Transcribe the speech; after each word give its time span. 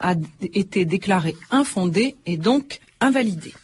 a 0.00 0.14
été 0.42 0.84
déclarée 0.84 1.36
infondée 1.50 2.16
et 2.26 2.36
donc 2.36 2.80
invalidée. 3.00 3.54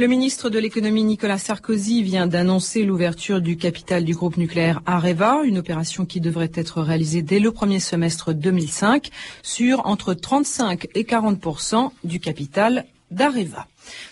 Le 0.00 0.06
ministre 0.06 0.48
de 0.48 0.58
l'économie 0.58 1.04
Nicolas 1.04 1.36
Sarkozy 1.36 2.02
vient 2.02 2.26
d'annoncer 2.26 2.84
l'ouverture 2.84 3.42
du 3.42 3.58
capital 3.58 4.02
du 4.02 4.14
groupe 4.14 4.38
nucléaire 4.38 4.80
Areva, 4.86 5.42
une 5.44 5.58
opération 5.58 6.06
qui 6.06 6.22
devrait 6.22 6.52
être 6.54 6.80
réalisée 6.80 7.20
dès 7.20 7.38
le 7.38 7.52
premier 7.52 7.80
semestre 7.80 8.32
2005 8.32 9.10
sur 9.42 9.86
entre 9.86 10.14
35 10.14 10.88
et 10.94 11.02
40% 11.02 11.90
du 12.02 12.18
capital 12.18 12.86
d'Areva. 13.10 13.66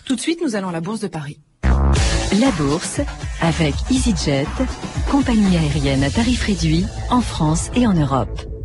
Tout 0.05 0.15
de 0.15 0.21
suite, 0.21 0.41
nous 0.43 0.57
allons 0.57 0.69
à 0.69 0.73
la 0.73 0.83
Bourse 0.83 1.01
de 1.01 1.09
Paris. 1.09 1.39
La 2.39 2.51
Bourse 2.51 3.01
avec 3.41 3.75
EasyJet, 3.91 4.47
compagnie 5.11 5.57
aérienne 5.57 6.05
à 6.05 6.11
tarif 6.11 6.43
réduit 6.43 6.85
en 7.09 7.23
France 7.23 7.71
et 7.75 7.87
en 7.87 7.95
Europe. 7.95 8.58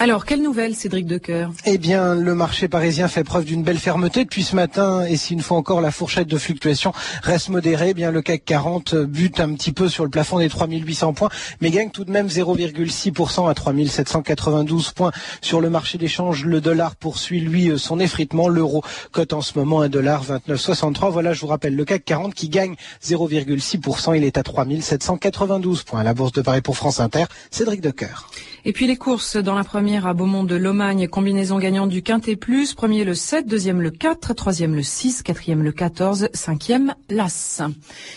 Alors, 0.00 0.24
quelle 0.24 0.42
nouvelle, 0.42 0.76
Cédric 0.76 1.06
Decoeur? 1.06 1.50
Eh 1.64 1.76
bien, 1.76 2.14
le 2.14 2.32
marché 2.32 2.68
parisien 2.68 3.08
fait 3.08 3.24
preuve 3.24 3.44
d'une 3.44 3.64
belle 3.64 3.78
fermeté 3.78 4.22
depuis 4.24 4.44
ce 4.44 4.54
matin, 4.54 5.04
et 5.04 5.16
si 5.16 5.34
une 5.34 5.40
fois 5.40 5.56
encore 5.56 5.80
la 5.80 5.90
fourchette 5.90 6.28
de 6.28 6.38
fluctuation 6.38 6.92
reste 7.24 7.48
modérée, 7.48 7.88
eh 7.90 7.94
bien 7.94 8.12
le 8.12 8.22
CAC 8.22 8.44
40 8.44 8.94
bute 8.94 9.40
un 9.40 9.52
petit 9.54 9.72
peu 9.72 9.88
sur 9.88 10.04
le 10.04 10.10
plafond 10.10 10.38
des 10.38 10.48
3800 10.48 11.14
points, 11.14 11.30
mais 11.60 11.70
gagne 11.70 11.90
tout 11.90 12.04
de 12.04 12.12
même 12.12 12.28
0,6% 12.28 13.50
à 13.50 13.54
3792 13.54 14.92
points 14.92 15.10
sur 15.40 15.60
le 15.60 15.68
marché 15.68 15.98
d'échange. 15.98 16.44
Le 16.44 16.60
dollar 16.60 16.94
poursuit, 16.94 17.40
lui, 17.40 17.76
son 17.76 17.98
effritement. 17.98 18.48
L'euro 18.48 18.84
cote 19.10 19.32
en 19.32 19.40
ce 19.40 19.58
moment 19.58 19.82
1,2963. 19.82 21.10
Voilà, 21.10 21.32
je 21.32 21.40
vous 21.40 21.48
rappelle, 21.48 21.74
le 21.74 21.84
CAC 21.84 22.04
40 22.04 22.34
qui 22.34 22.48
gagne 22.48 22.76
0,6%. 23.04 24.16
Il 24.16 24.22
est 24.22 24.38
à 24.38 24.44
3792 24.44 25.82
points. 25.82 26.04
La 26.04 26.14
Bourse 26.14 26.32
de 26.32 26.42
Paris 26.42 26.60
pour 26.60 26.76
France 26.76 27.00
Inter, 27.00 27.24
Cédric 27.50 27.80
Decoeur. 27.80 28.30
Et 28.64 28.72
puis 28.72 28.86
les 28.86 28.96
courses 28.96 29.36
dans 29.36 29.54
la 29.54 29.64
première 29.88 30.06
à 30.06 30.12
Beaumont 30.12 30.44
de 30.44 30.54
Lomagne, 30.54 31.08
combinaison 31.08 31.58
gagnante 31.58 31.88
du 31.88 32.02
Quintet 32.02 32.36
Plus, 32.36 32.74
premier 32.74 33.04
le 33.04 33.14
7, 33.14 33.46
deuxième 33.46 33.80
le 33.80 33.90
4, 33.90 34.34
troisième 34.34 34.74
le 34.74 34.82
6, 34.82 35.22
quatrième 35.22 35.62
le 35.62 35.72
14, 35.72 36.28
cinquième 36.34 36.94
l'As. 37.08 37.62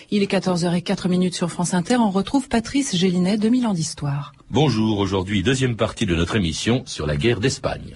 Il 0.09 0.21
est 0.21 0.29
14h04 0.29 1.07
minutes 1.07 1.33
sur 1.33 1.49
France 1.49 1.73
Inter, 1.73 1.95
on 1.95 2.09
retrouve 2.09 2.49
Patrice 2.49 2.93
Gélinet, 2.93 3.37
2000 3.37 3.67
ans 3.67 3.73
d'histoire. 3.73 4.33
Bonjour, 4.49 4.99
aujourd'hui 4.99 5.43
deuxième 5.43 5.77
partie 5.77 6.05
de 6.05 6.13
notre 6.13 6.35
émission 6.35 6.83
sur 6.85 7.07
la 7.07 7.15
guerre 7.15 7.39
d'Espagne. 7.39 7.95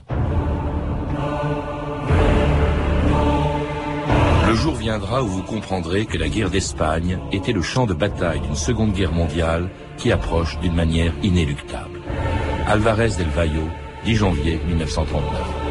Le 4.47 4.55
jour 4.55 4.75
viendra 4.75 5.21
où 5.21 5.27
vous 5.27 5.43
comprendrez 5.43 6.05
que 6.05 6.17
la 6.17 6.29
guerre 6.29 6.49
d'Espagne 6.49 7.19
était 7.33 7.51
le 7.51 7.61
champ 7.61 7.85
de 7.85 7.93
bataille 7.93 8.39
d'une 8.39 8.55
seconde 8.55 8.93
guerre 8.93 9.11
mondiale 9.11 9.69
qui 9.97 10.13
approche 10.13 10.57
d'une 10.61 10.75
manière 10.75 11.13
inéluctable. 11.23 11.94
Alvarez 12.67 13.15
del 13.17 13.29
Valle, 13.29 13.69
10 14.03 14.19
janvier 14.19 14.59
1939. 14.65 15.64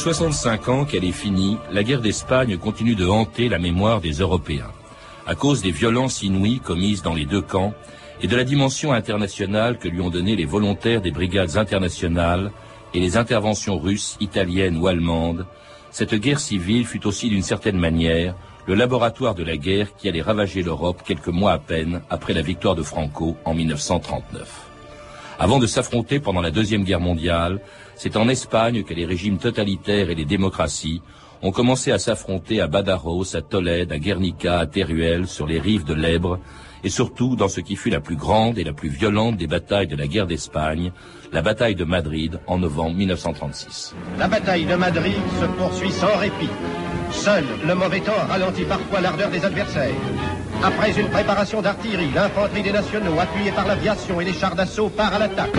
65 0.00 0.68
ans 0.70 0.84
qu'elle 0.86 1.04
est 1.04 1.12
finie, 1.12 1.58
la 1.70 1.84
guerre 1.84 2.00
d'Espagne 2.00 2.56
continue 2.56 2.94
de 2.94 3.06
hanter 3.06 3.50
la 3.50 3.58
mémoire 3.58 4.00
des 4.00 4.12
Européens. 4.12 4.70
À 5.26 5.34
cause 5.34 5.60
des 5.60 5.72
violences 5.72 6.22
inouïes 6.22 6.58
commises 6.58 7.02
dans 7.02 7.12
les 7.12 7.26
deux 7.26 7.42
camps 7.42 7.74
et 8.22 8.26
de 8.26 8.34
la 8.34 8.44
dimension 8.44 8.94
internationale 8.94 9.76
que 9.76 9.88
lui 9.88 10.00
ont 10.00 10.08
donnée 10.08 10.36
les 10.36 10.46
volontaires 10.46 11.02
des 11.02 11.10
brigades 11.10 11.58
internationales 11.58 12.50
et 12.94 12.98
les 12.98 13.18
interventions 13.18 13.78
russes, 13.78 14.16
italiennes 14.20 14.78
ou 14.78 14.86
allemandes, 14.86 15.44
cette 15.90 16.14
guerre 16.14 16.40
civile 16.40 16.86
fut 16.86 17.06
aussi 17.06 17.28
d'une 17.28 17.42
certaine 17.42 17.78
manière 17.78 18.34
le 18.66 18.76
laboratoire 18.76 19.34
de 19.34 19.44
la 19.44 19.58
guerre 19.58 19.94
qui 19.96 20.08
allait 20.08 20.22
ravager 20.22 20.62
l'Europe 20.62 21.02
quelques 21.04 21.28
mois 21.28 21.52
à 21.52 21.58
peine 21.58 22.00
après 22.08 22.32
la 22.32 22.40
victoire 22.40 22.74
de 22.74 22.82
Franco 22.82 23.36
en 23.44 23.52
1939. 23.52 24.70
Avant 25.38 25.58
de 25.58 25.66
s'affronter 25.66 26.20
pendant 26.20 26.42
la 26.42 26.50
Deuxième 26.50 26.84
Guerre 26.84 27.00
mondiale, 27.00 27.60
c'est 28.02 28.16
en 28.16 28.30
Espagne 28.30 28.82
que 28.82 28.94
les 28.94 29.04
régimes 29.04 29.36
totalitaires 29.36 30.08
et 30.08 30.14
les 30.14 30.24
démocraties 30.24 31.02
ont 31.42 31.52
commencé 31.52 31.92
à 31.92 31.98
s'affronter 31.98 32.62
à 32.62 32.66
Badajoz, 32.66 33.34
à 33.34 33.42
Tolède, 33.42 33.92
à 33.92 33.98
Guernica, 33.98 34.58
à 34.58 34.66
Teruel, 34.66 35.26
sur 35.26 35.46
les 35.46 35.60
rives 35.60 35.84
de 35.84 35.92
l'Ebre, 35.92 36.38
et 36.82 36.88
surtout 36.88 37.36
dans 37.36 37.48
ce 37.48 37.60
qui 37.60 37.76
fut 37.76 37.90
la 37.90 38.00
plus 38.00 38.16
grande 38.16 38.56
et 38.56 38.64
la 38.64 38.72
plus 38.72 38.88
violente 38.88 39.36
des 39.36 39.46
batailles 39.46 39.86
de 39.86 39.96
la 39.96 40.06
guerre 40.06 40.26
d'Espagne, 40.26 40.92
la 41.30 41.42
bataille 41.42 41.74
de 41.74 41.84
Madrid 41.84 42.40
en 42.46 42.56
novembre 42.56 42.96
1936. 42.96 43.94
La 44.18 44.28
bataille 44.28 44.64
de 44.64 44.76
Madrid 44.76 45.20
se 45.38 45.44
poursuit 45.58 45.92
sans 45.92 46.16
répit. 46.16 46.48
Seul 47.12 47.44
le 47.66 47.74
mauvais 47.74 48.00
temps 48.00 48.24
ralentit 48.30 48.64
parfois 48.64 49.02
l'ardeur 49.02 49.28
des 49.28 49.44
adversaires. 49.44 49.92
Après 50.64 50.98
une 50.98 51.10
préparation 51.10 51.60
d'artillerie, 51.60 52.12
l'infanterie 52.14 52.62
des 52.62 52.72
nationaux, 52.72 53.20
appuyée 53.20 53.52
par 53.52 53.66
l'aviation 53.66 54.22
et 54.22 54.24
les 54.24 54.32
chars 54.32 54.54
d'assaut, 54.54 54.88
part 54.88 55.12
à 55.12 55.18
l'attaque. 55.18 55.52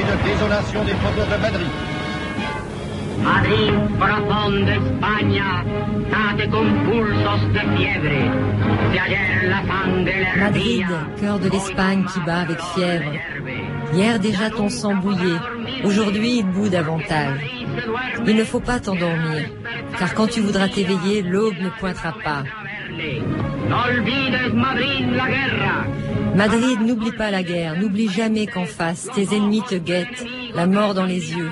L'aspect 0.00 0.16
de 0.16 0.32
désolation 0.32 0.84
des 0.84 0.94
faubourgs 0.94 1.26
de 1.26 1.42
Madrid. 1.42 1.70
Madrid, 3.22 3.74
corazón 3.98 4.64
de 4.64 4.72
España, 4.72 5.64
de 6.36 7.60
fiebre. 7.76 8.20
Madrid, 10.38 10.86
cœur 11.20 11.38
de 11.38 11.48
l'Espagne 11.50 12.04
qui 12.12 12.20
bat 12.20 12.40
avec 12.40 12.60
fièvre. 12.74 13.12
Hier 13.92 14.18
déjà 14.18 14.50
ton 14.50 14.68
sang 14.68 14.94
bouillait, 14.94 15.38
aujourd'hui 15.84 16.38
il 16.38 16.46
bout 16.46 16.68
davantage. 16.68 17.40
Il 18.26 18.36
ne 18.36 18.44
faut 18.44 18.60
pas 18.60 18.80
t'endormir, 18.80 19.50
car 19.98 20.14
quand 20.14 20.28
tu 20.28 20.40
voudras 20.40 20.68
t'éveiller, 20.68 21.22
l'aube 21.22 21.58
ne 21.60 21.68
pointera 21.78 22.14
pas. 22.24 22.44
Madrid, 26.34 26.80
n'oublie 26.80 27.12
pas 27.12 27.30
la 27.30 27.42
guerre, 27.42 27.78
n'oublie 27.78 28.08
jamais 28.08 28.46
qu'en 28.46 28.64
face, 28.64 29.08
tes 29.14 29.34
ennemis 29.34 29.62
te 29.62 29.74
guettent, 29.74 30.24
la 30.54 30.66
mort 30.66 30.94
dans 30.94 31.04
les 31.04 31.32
yeux. 31.32 31.50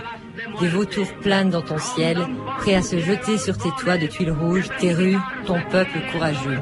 Des 0.61 0.69
vautours 0.69 1.13
planent 1.21 1.51
dans 1.51 1.63
ton 1.63 1.79
ciel, 1.79 2.19
prêts 2.59 2.75
à 2.75 2.83
se 2.83 2.99
jeter 2.99 3.39
sur 3.39 3.57
tes 3.57 3.71
toits 3.81 3.99
de 3.99 4.07
tuiles 4.07 4.31
rouges, 4.31 4.69
tes 4.79 4.95
rues, 4.95 5.19
ton 5.49 5.63
peuple 5.71 5.99
courageux. 6.13 6.61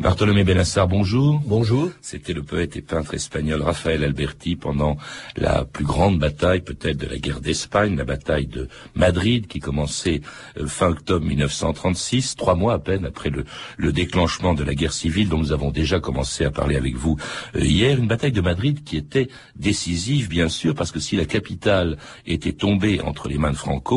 Bartholomé 0.00 0.44
Benassar, 0.44 0.88
bonjour. 0.88 1.42
Bonjour. 1.44 1.90
C'était 2.00 2.32
le 2.32 2.42
poète 2.42 2.74
et 2.76 2.80
peintre 2.80 3.12
espagnol 3.12 3.60
Rafael 3.60 4.02
Alberti 4.02 4.56
pendant 4.56 4.96
la 5.36 5.66
plus 5.66 5.84
grande 5.84 6.18
bataille 6.18 6.62
peut-être 6.62 6.96
de 6.96 7.06
la 7.06 7.18
guerre 7.18 7.40
d'Espagne, 7.40 7.96
la 7.96 8.04
bataille 8.04 8.46
de 8.46 8.68
Madrid 8.94 9.46
qui 9.46 9.60
commençait 9.60 10.22
euh, 10.56 10.66
fin 10.66 10.88
octobre 10.88 11.26
1936, 11.26 12.36
trois 12.36 12.54
mois 12.54 12.72
à 12.72 12.78
peine 12.78 13.04
après 13.04 13.28
le, 13.28 13.44
le 13.76 13.92
déclenchement 13.92 14.54
de 14.54 14.64
la 14.64 14.74
guerre 14.74 14.94
civile 14.94 15.28
dont 15.28 15.38
nous 15.38 15.52
avons 15.52 15.70
déjà 15.70 16.00
commencé 16.00 16.46
à 16.46 16.50
parler 16.50 16.76
avec 16.76 16.96
vous 16.96 17.18
euh, 17.54 17.60
hier. 17.60 17.98
Une 17.98 18.08
bataille 18.08 18.32
de 18.32 18.40
Madrid 18.40 18.82
qui 18.82 18.96
était 18.96 19.28
décisive 19.56 20.30
bien 20.30 20.48
sûr 20.48 20.74
parce 20.74 20.92
que 20.92 21.00
si 21.00 21.16
la 21.16 21.26
capitale 21.26 21.98
était 22.26 22.54
tombée 22.54 23.02
entre 23.02 23.28
les 23.28 23.36
mains 23.36 23.52
de 23.52 23.56
Franco, 23.56 23.89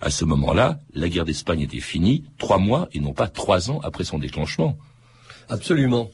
à 0.00 0.10
ce 0.10 0.24
moment-là, 0.24 0.80
la 0.94 1.08
guerre 1.08 1.24
d'Espagne 1.24 1.60
était 1.60 1.80
finie, 1.80 2.24
trois 2.38 2.58
mois 2.58 2.88
et 2.92 3.00
non 3.00 3.12
pas 3.12 3.28
trois 3.28 3.70
ans 3.70 3.80
après 3.82 4.04
son 4.04 4.18
déclenchement. 4.18 4.76
Absolument. 5.48 6.10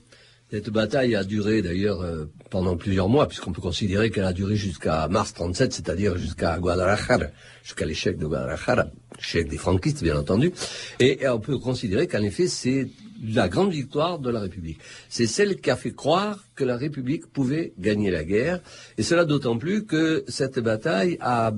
Cette 0.49 0.71
bataille 0.71 1.17
a 1.17 1.25
duré 1.25 1.61
d'ailleurs 1.61 2.03
euh, 2.03 2.27
pendant 2.51 2.77
plusieurs 2.77 3.09
mois, 3.09 3.27
puisqu'on 3.27 3.51
peut 3.51 3.61
considérer 3.61 4.11
qu'elle 4.11 4.25
a 4.25 4.33
duré 4.33 4.55
jusqu'à 4.55 5.09
mars 5.09 5.35
37, 5.35 5.73
c'est-à-dire 5.73 6.17
jusqu'à 6.17 6.57
Guadalajara, 6.61 7.19
jusqu'à 7.65 7.85
l'échec 7.85 8.17
de 8.17 8.27
Guadalajara, 8.27 8.87
l'échec 9.17 9.49
des 9.49 9.57
franquistes 9.57 10.05
bien 10.05 10.17
entendu. 10.17 10.53
Et, 11.01 11.27
on 11.29 11.41
peut 11.41 11.59
considérer 11.59 12.07
qu'en 12.07 12.23
effet 12.23 12.47
c'est 12.47 12.89
la 13.25 13.49
grande 13.49 13.73
victoire 13.73 14.21
de 14.21 14.31
la 14.31 14.39
République. 14.39 14.79
C'est 15.09 15.27
celle 15.27 15.61
qui 15.61 15.69
a 15.69 15.75
fait 15.75 15.95
croire 15.95 16.45
que 16.55 16.63
la 16.63 16.77
République 16.77 17.27
pouvait 17.27 17.73
gagner 17.77 18.13
la 18.13 18.23
guerre, 18.23 18.61
et 18.99 19.03
cela 19.03 19.25
d'autant 19.25 19.59
plus 19.59 19.85
que 19.85 20.25
cette 20.29 20.61
bataille 20.61 21.19
a, 21.21 21.53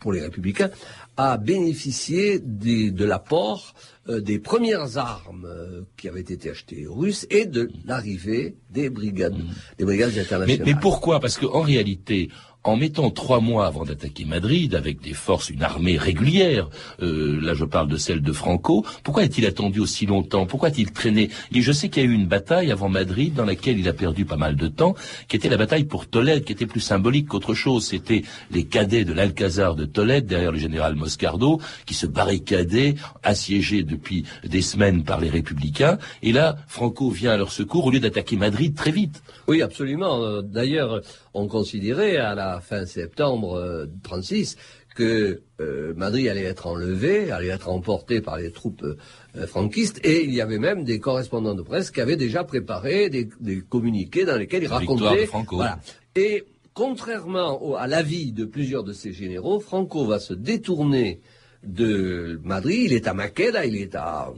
pour 0.00 0.14
les 0.14 0.22
républicains, 0.22 0.70
a 1.18 1.36
bénéficié 1.36 2.38
de 2.38 3.04
l'apport 3.04 3.74
des 4.08 4.38
premières 4.38 4.98
armes 4.98 5.46
euh, 5.46 5.82
qui 5.96 6.08
avaient 6.08 6.20
été 6.20 6.50
achetées 6.50 6.86
aux 6.86 6.94
Russes 6.94 7.26
et 7.30 7.44
de 7.46 7.68
l'arrivée 7.84 8.56
des 8.70 8.90
brigades, 8.90 9.36
des 9.78 9.84
brigades 9.84 10.12
Mais, 10.14 10.20
internationales. 10.20 10.66
mais 10.66 10.80
pourquoi? 10.80 11.20
Parce 11.20 11.38
qu'en 11.38 11.60
réalité, 11.60 12.30
en 12.66 12.76
mettant 12.76 13.10
trois 13.10 13.40
mois 13.40 13.66
avant 13.66 13.84
d'attaquer 13.84 14.24
Madrid 14.24 14.74
avec 14.74 15.00
des 15.00 15.14
forces, 15.14 15.50
une 15.50 15.62
armée 15.62 15.96
régulière, 15.96 16.68
euh, 17.00 17.40
là 17.40 17.54
je 17.54 17.64
parle 17.64 17.88
de 17.88 17.96
celle 17.96 18.22
de 18.22 18.32
Franco, 18.32 18.84
pourquoi 19.04 19.22
a-t-il 19.22 19.46
attendu 19.46 19.78
aussi 19.80 20.04
longtemps? 20.04 20.46
Pourquoi 20.46 20.68
a-t-il 20.68 20.90
traîné? 20.92 21.30
Et 21.54 21.62
je 21.62 21.72
sais 21.72 21.88
qu'il 21.88 22.02
y 22.02 22.06
a 22.06 22.08
eu 22.08 22.12
une 22.12 22.26
bataille 22.26 22.72
avant 22.72 22.88
Madrid 22.88 23.34
dans 23.34 23.44
laquelle 23.44 23.78
il 23.78 23.88
a 23.88 23.92
perdu 23.92 24.24
pas 24.24 24.36
mal 24.36 24.56
de 24.56 24.66
temps, 24.66 24.94
qui 25.28 25.36
était 25.36 25.48
la 25.48 25.56
bataille 25.56 25.84
pour 25.84 26.08
Tolède, 26.08 26.44
qui 26.44 26.52
était 26.52 26.66
plus 26.66 26.80
symbolique 26.80 27.28
qu'autre 27.28 27.54
chose. 27.54 27.86
C'était 27.86 28.22
les 28.50 28.64
cadets 28.64 29.04
de 29.04 29.12
l'Alcazar 29.12 29.76
de 29.76 29.84
Tolède, 29.84 30.26
derrière 30.26 30.52
le 30.52 30.58
général 30.58 30.96
Moscardo, 30.96 31.60
qui 31.86 31.94
se 31.94 32.06
barricadaient, 32.06 32.96
assiégés 33.22 33.84
depuis 33.84 34.24
des 34.44 34.62
semaines 34.62 35.04
par 35.04 35.20
les 35.20 35.30
républicains. 35.30 35.98
Et 36.22 36.32
là, 36.32 36.56
Franco 36.66 37.10
vient 37.10 37.32
à 37.32 37.36
leur 37.36 37.52
secours 37.52 37.86
au 37.86 37.90
lieu 37.90 38.00
d'attaquer 38.00 38.36
Madrid 38.36 38.74
très 38.74 38.90
vite. 38.90 39.22
Oui, 39.46 39.62
absolument. 39.62 40.22
Euh, 40.22 40.42
D'ailleurs, 40.42 41.00
on 41.38 41.46
considérait 41.48 42.16
à 42.16 42.34
la 42.34 42.60
fin 42.60 42.86
septembre 42.86 43.54
euh, 43.56 43.86
36 44.02 44.56
que 44.94 45.42
euh, 45.60 45.92
Madrid 45.94 46.26
allait 46.28 46.44
être 46.44 46.66
enlevé, 46.66 47.30
allait 47.30 47.48
être 47.48 47.68
emporté 47.68 48.22
par 48.22 48.38
les 48.38 48.50
troupes 48.50 48.82
euh, 48.82 49.46
franquistes, 49.46 50.00
et 50.04 50.24
il 50.24 50.32
y 50.32 50.40
avait 50.40 50.58
même 50.58 50.84
des 50.84 50.98
correspondants 51.00 51.54
de 51.54 51.60
presse 51.62 51.90
qui 51.90 52.00
avaient 52.00 52.16
déjà 52.16 52.44
préparé 52.44 53.10
des, 53.10 53.28
des 53.40 53.60
communiqués 53.60 54.24
dans 54.24 54.36
lesquels 54.36 54.62
ils 54.62 54.68
racontaient. 54.68 55.22
de 55.22 55.26
Franco. 55.26 55.56
Voilà. 55.56 55.78
Et 56.14 56.44
contrairement 56.72 57.62
au- 57.62 57.76
à 57.76 57.86
l'avis 57.86 58.32
de 58.32 58.46
plusieurs 58.46 58.84
de 58.84 58.94
ses 58.94 59.12
généraux, 59.12 59.60
Franco 59.60 60.06
va 60.06 60.18
se 60.18 60.32
détourner 60.32 61.20
de 61.62 62.40
Madrid. 62.42 62.84
Il 62.86 62.92
est 62.94 63.06
à 63.06 63.12
Maqueda, 63.12 63.66
il 63.66 63.76
est 63.76 63.94
à 63.94 64.32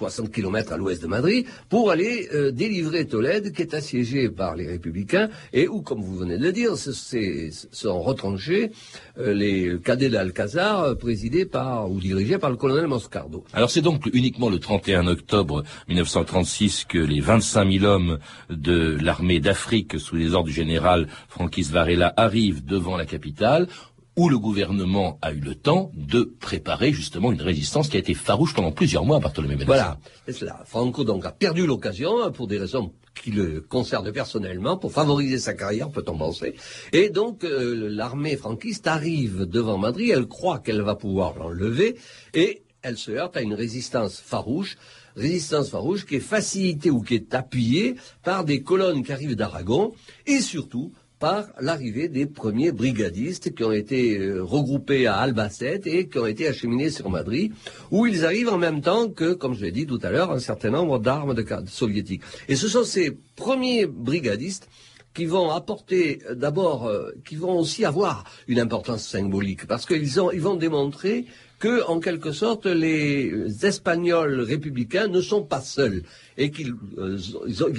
60 0.00 0.32
kilomètres 0.32 0.72
à 0.72 0.78
l'ouest 0.78 1.02
de 1.02 1.06
Madrid, 1.06 1.44
pour 1.68 1.90
aller 1.90 2.26
euh, 2.32 2.50
délivrer 2.50 3.06
Tolède, 3.06 3.52
qui 3.52 3.60
est 3.60 3.74
assiégé 3.74 4.30
par 4.30 4.56
les 4.56 4.66
républicains, 4.66 5.28
et 5.52 5.68
où, 5.68 5.82
comme 5.82 6.00
vous 6.00 6.16
venez 6.16 6.38
de 6.38 6.42
le 6.42 6.52
dire, 6.52 6.72
sont 6.76 8.00
retranchés 8.00 8.72
euh, 9.18 9.34
les 9.34 9.78
cadets 9.84 10.08
d'Alcazar, 10.08 10.80
euh, 10.80 10.94
présidés 10.94 11.44
par, 11.44 11.90
ou 11.90 12.00
dirigés 12.00 12.38
par 12.38 12.48
le 12.48 12.56
colonel 12.56 12.86
Moscardo. 12.86 13.44
Alors 13.52 13.70
c'est 13.70 13.82
donc 13.82 14.08
uniquement 14.14 14.48
le 14.48 14.58
31 14.58 15.06
octobre 15.06 15.64
1936 15.88 16.86
que 16.88 16.98
les 16.98 17.20
25 17.20 17.70
000 17.70 17.84
hommes 17.84 18.18
de 18.48 18.96
l'armée 19.02 19.40
d'Afrique 19.40 20.00
sous 20.00 20.16
les 20.16 20.32
ordres 20.32 20.48
du 20.48 20.54
général 20.54 21.08
Franquis 21.28 21.68
Varela 21.70 22.14
arrivent 22.16 22.64
devant 22.64 22.96
la 22.96 23.04
capitale 23.04 23.68
où 24.16 24.28
le 24.28 24.38
gouvernement 24.38 25.18
a 25.22 25.32
eu 25.32 25.40
le 25.40 25.54
temps 25.54 25.90
de 25.94 26.22
préparer 26.22 26.92
justement 26.92 27.32
une 27.32 27.42
résistance 27.42 27.88
qui 27.88 27.96
a 27.96 28.00
été 28.00 28.14
farouche 28.14 28.54
pendant 28.54 28.72
plusieurs 28.72 29.04
mois 29.04 29.16
à 29.16 29.20
Bartholomé. 29.20 29.56
Voilà, 29.64 29.98
c'est. 30.26 30.46
Franco 30.66 31.04
donc 31.04 31.24
a 31.24 31.32
perdu 31.32 31.66
l'occasion 31.66 32.22
hein, 32.22 32.30
pour 32.30 32.46
des 32.46 32.58
raisons 32.58 32.92
qui 33.22 33.30
le 33.30 33.60
concernent 33.60 34.12
personnellement, 34.12 34.76
pour 34.76 34.92
favoriser 34.92 35.38
sa 35.38 35.54
carrière, 35.54 35.90
peut-on 35.90 36.16
penser. 36.16 36.54
Et 36.92 37.10
donc 37.10 37.44
euh, 37.44 37.88
l'armée 37.90 38.36
franquiste 38.36 38.86
arrive 38.86 39.44
devant 39.44 39.78
Madrid, 39.78 40.12
elle 40.14 40.26
croit 40.26 40.58
qu'elle 40.58 40.82
va 40.82 40.94
pouvoir 40.94 41.36
l'enlever, 41.38 41.96
et 42.34 42.62
elle 42.82 42.96
se 42.96 43.10
heurte 43.10 43.36
à 43.36 43.42
une 43.42 43.54
résistance 43.54 44.20
farouche, 44.20 44.76
résistance 45.16 45.70
farouche 45.70 46.06
qui 46.06 46.16
est 46.16 46.20
facilitée 46.20 46.90
ou 46.90 47.02
qui 47.02 47.14
est 47.14 47.34
appuyée 47.34 47.96
par 48.22 48.44
des 48.44 48.62
colonnes 48.62 49.02
qui 49.02 49.12
arrivent 49.12 49.36
d'Aragon, 49.36 49.92
et 50.26 50.40
surtout 50.40 50.92
par 51.20 51.48
l'arrivée 51.60 52.08
des 52.08 52.24
premiers 52.24 52.72
brigadistes 52.72 53.54
qui 53.54 53.62
ont 53.62 53.72
été 53.72 54.18
euh, 54.18 54.42
regroupés 54.42 55.06
à 55.06 55.18
Albacete 55.18 55.86
et 55.86 56.08
qui 56.08 56.18
ont 56.18 56.26
été 56.26 56.48
acheminés 56.48 56.88
sur 56.88 57.10
Madrid, 57.10 57.52
où 57.90 58.06
ils 58.06 58.24
arrivent 58.24 58.48
en 58.48 58.58
même 58.58 58.80
temps 58.80 59.10
que, 59.10 59.34
comme 59.34 59.54
je 59.54 59.66
l'ai 59.66 59.70
dit 59.70 59.86
tout 59.86 60.00
à 60.02 60.10
l'heure, 60.10 60.32
un 60.32 60.40
certain 60.40 60.70
nombre 60.70 60.98
d'armes 60.98 61.34
de 61.34 61.44
soviétiques. 61.66 62.22
Et 62.48 62.56
ce 62.56 62.68
sont 62.68 62.84
ces 62.84 63.18
premiers 63.36 63.86
brigadistes 63.86 64.68
qui 65.14 65.26
vont 65.26 65.50
apporter 65.50 66.20
euh, 66.28 66.34
d'abord, 66.34 66.86
euh, 66.86 67.10
qui 67.24 67.36
vont 67.36 67.58
aussi 67.58 67.84
avoir 67.84 68.24
une 68.48 68.60
importance 68.60 69.06
symbolique, 69.06 69.66
parce 69.66 69.84
qu'ils 69.86 70.04
ils 70.32 70.40
vont 70.40 70.56
démontrer 70.56 71.26
que, 71.58 71.84
en 71.88 72.00
quelque 72.00 72.32
sorte, 72.32 72.64
les 72.64 73.66
Espagnols 73.66 74.40
républicains 74.40 75.08
ne 75.08 75.20
sont 75.20 75.42
pas 75.42 75.60
seuls 75.60 76.04
et 76.38 76.50
qu'ils 76.50 76.72
euh, 76.96 77.18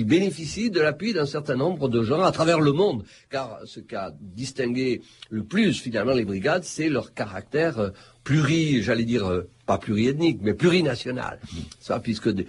bénéficient 0.05 0.69
de 0.69 0.79
l'appui 0.81 1.13
d'un 1.13 1.25
certain 1.25 1.55
nombre 1.55 1.89
de 1.89 2.03
gens 2.03 2.21
à 2.21 2.31
travers 2.31 2.59
le 2.59 2.73
monde. 2.73 3.03
Car 3.31 3.59
ce 3.65 3.79
qui 3.79 3.95
a 3.95 4.13
distingué 4.21 5.01
le 5.31 5.43
plus 5.43 5.73
finalement 5.81 6.13
les 6.13 6.25
brigades, 6.25 6.63
c'est 6.63 6.89
leur 6.89 7.13
caractère 7.15 7.79
euh, 7.79 7.89
pluri, 8.23 8.83
j'allais 8.83 9.05
dire 9.05 9.25
euh, 9.27 9.49
pas 9.65 9.79
pluriethnique, 9.79 10.39
mais 10.43 10.53
plurinational. 10.53 11.39
Ça, 11.79 11.99
puisque 11.99 12.29
des- 12.29 12.45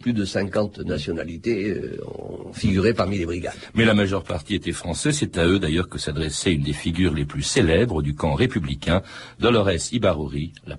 plus 0.00 0.12
de 0.14 0.24
50 0.24 0.78
nationalités 0.80 1.70
euh, 1.70 2.00
ont 2.06 2.52
figuré 2.52 2.94
parmi 2.94 3.18
les 3.18 3.26
brigades. 3.26 3.54
Mais 3.74 3.84
la 3.84 3.94
majeure 3.94 4.24
partie 4.24 4.54
était 4.54 4.72
français. 4.72 5.12
C'est 5.12 5.38
à 5.38 5.46
eux 5.46 5.58
d'ailleurs 5.58 5.88
que 5.88 5.98
s'adressait 5.98 6.52
une 6.54 6.62
des 6.62 6.72
figures 6.72 7.14
les 7.14 7.26
plus 7.26 7.42
célèbres 7.42 8.02
du 8.02 8.14
camp 8.14 8.34
républicain, 8.34 9.02
Dolores 9.38 9.92
Ibaruri, 9.92 10.52
la 10.66 10.76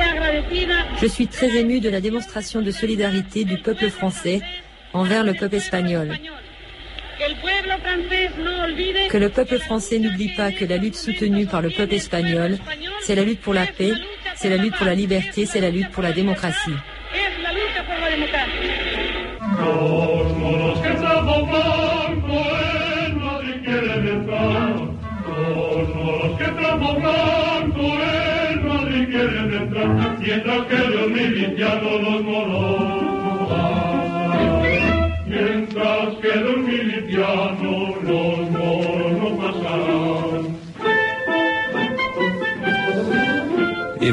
agradecida 0.00 0.74
Je 1.00 1.06
suis 1.06 1.26
très 1.26 1.56
ému 1.56 1.80
de 1.80 1.88
la 1.88 2.00
démonstration 2.00 2.60
de 2.62 2.70
solidarité 2.70 3.44
du 3.44 3.58
peuple 3.58 3.88
français 3.88 4.40
envers 4.92 5.24
le 5.24 5.34
peuple 5.34 5.56
espagnol. 5.56 6.18
Que 9.10 9.18
le 9.18 9.28
peuple 9.30 9.58
français 9.58 9.98
n'oublie 9.98 10.34
pas 10.36 10.52
que 10.52 10.66
la 10.66 10.76
lutte 10.76 10.96
soutenue 10.96 11.46
par 11.46 11.62
le 11.62 11.70
peuple 11.70 11.94
espagnol, 11.94 12.58
c'est 13.02 13.14
la 13.14 13.24
lutte 13.24 13.40
pour 13.40 13.54
la 13.54 13.66
paix, 13.66 13.92
c'est 14.36 14.50
la 14.50 14.56
lutte 14.56 14.76
pour 14.76 14.86
la 14.86 14.94
liberté, 14.94 15.46
c'est 15.46 15.60
la 15.60 15.70
lutte 15.70 15.90
pour 15.90 16.02
la 16.02 16.12
démocratie. 16.12 16.76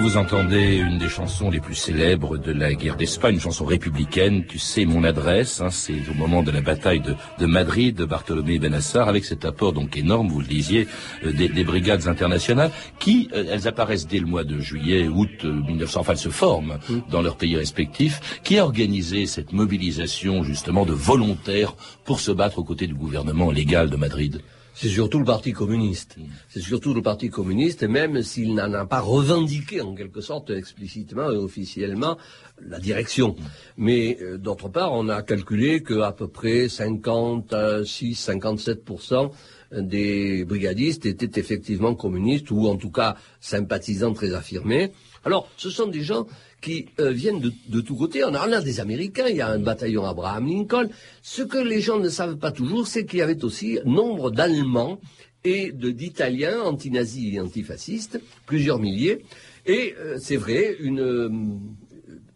Vous 0.04 0.18
entendez 0.18 0.76
une 0.76 0.98
des 0.98 1.08
chansons 1.08 1.50
les 1.50 1.62
plus 1.62 1.76
célèbres 1.76 2.38
de 2.38 2.52
la 2.52 2.74
guerre 2.74 2.98
d'Espagne, 2.98 3.36
une 3.36 3.40
chanson 3.40 3.64
républicaine, 3.64 4.44
Tu 4.46 4.60
sais 4.60 4.84
mon 4.84 5.06
adresse, 5.06 5.62
hein, 5.62 5.70
c'est 5.70 5.96
au 6.12 6.14
moment 6.14 6.44
de 6.44 6.52
la 6.52 6.60
bataille 6.60 7.00
de, 7.00 7.16
de 7.40 7.46
Madrid, 7.46 7.96
de 7.96 8.04
Bartholomé 8.04 8.60
Benassar, 8.60 9.08
avec 9.08 9.24
cet 9.24 9.46
apport 9.46 9.72
donc 9.72 9.96
énorme, 9.96 10.28
vous 10.28 10.42
le 10.42 10.46
disiez, 10.46 10.90
euh, 11.26 11.32
des, 11.32 11.48
des 11.48 11.64
brigades 11.64 12.10
internationales, 12.10 12.72
qui, 13.00 13.30
euh, 13.34 13.46
elles 13.50 13.66
apparaissent 13.66 14.06
dès 14.06 14.20
le 14.20 14.26
mois 14.26 14.44
de 14.44 14.60
juillet, 14.60 15.08
août 15.08 15.46
euh, 15.46 15.54
1900, 15.54 16.02
enfin 16.02 16.12
elles 16.12 16.18
se 16.18 16.28
forment 16.28 16.80
dans 17.10 17.22
leurs 17.22 17.38
pays 17.38 17.56
respectifs, 17.56 18.42
qui 18.44 18.58
a 18.58 18.66
organisé 18.66 19.26
cette 19.26 19.54
mobilisation 19.54 20.44
justement 20.44 20.86
de 20.86 20.92
volontaires 20.92 21.76
pour 22.04 22.20
se 22.20 22.32
battre 22.32 22.60
aux 22.60 22.66
côtés 22.66 22.88
du 22.88 22.94
gouvernement 22.94 23.52
légal 23.52 23.90
de 23.90 23.96
Madrid 23.96 24.42
C'est 24.76 24.90
surtout 24.90 25.20
le 25.20 25.26
Parti 25.26 25.54
communiste. 25.54 26.18
C'est 26.50 26.62
surtout 26.62 26.94
le 26.94 27.02
Parti 27.02 27.30
communiste, 27.30 27.84
et 27.84 27.88
même 27.88 28.22
s'il 28.24 28.56
n'en 28.56 28.74
a 28.74 28.86
pas 28.86 29.00
revendiqué 29.02 29.82
en 29.82 29.94
quelque 29.94 30.22
sorte 30.22 30.50
explicitement 30.50 31.30
et 31.32 31.36
officiellement 31.36 32.18
la 32.62 32.80
direction. 32.80 33.36
Mais 33.78 34.18
euh, 34.22 34.38
d'autre 34.38 34.70
part, 34.70 34.94
on 34.94 35.10
a 35.10 35.22
calculé 35.22 35.84
qu'à 35.84 36.12
peu 36.12 36.28
près 36.28 36.68
56-57% 36.68 39.32
des 39.72 40.46
brigadistes 40.46 41.06
étaient 41.06 41.40
effectivement 41.40 41.94
communistes 41.96 42.52
ou 42.52 42.68
en 42.68 42.76
tout 42.76 42.92
cas 42.92 43.16
sympathisants 43.40 44.14
très 44.14 44.34
affirmés. 44.34 44.92
Alors, 45.26 45.48
ce 45.58 45.70
sont 45.70 45.88
des 45.88 46.02
gens 46.02 46.28
qui 46.64 46.88
euh, 47.00 47.12
viennent 47.12 47.42
de, 47.42 47.82
tous 47.82 47.96
côtés. 47.96 48.24
On 48.24 48.34
a, 48.34 48.62
des 48.62 48.80
Américains, 48.80 49.28
il 49.28 49.36
y 49.36 49.42
a 49.42 49.50
un 49.50 49.60
bataillon 49.60 50.06
Abraham 50.06 50.48
Lincoln. 50.48 50.90
Ce 51.22 51.44
que 51.44 51.58
les 51.58 51.82
gens 51.82 52.00
ne 52.00 52.10
savent 52.10 52.38
pas 52.38 52.52
toujours, 52.52 52.88
c'est 52.88 53.06
qu'il 53.06 53.20
y 53.20 53.22
avait 53.22 53.44
aussi 53.44 53.80
nombre 53.86 54.32
d'Allemands 54.32 55.00
et 55.44 55.72
d'Italiens 55.74 56.62
anti-nazis 56.62 57.36
et 57.36 57.40
antifascistes, 57.42 58.20
plusieurs 58.46 58.80
milliers. 58.80 59.26
Et 59.66 59.94
euh, 60.00 60.18
c'est 60.20 60.38
vrai, 60.38 60.76
une, 60.80 61.02
euh, 61.02 61.30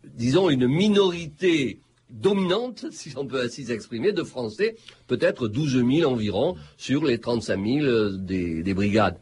disons, 0.03 0.50
une 0.50 0.67
minorité 0.67 1.79
dominante, 2.10 2.86
si 2.91 3.13
on 3.15 3.25
peut 3.25 3.41
ainsi 3.41 3.65
s'exprimer, 3.65 4.12
de 4.12 4.24
Français, 4.24 4.75
peut-être 5.07 5.48
12 5.48 5.86
000 5.89 6.12
environ, 6.12 6.55
sur 6.77 7.05
les 7.05 7.19
35 7.19 7.65
000 7.65 7.86
euh, 7.86 8.17
des, 8.17 8.62
des 8.62 8.74
brigades. 8.74 9.17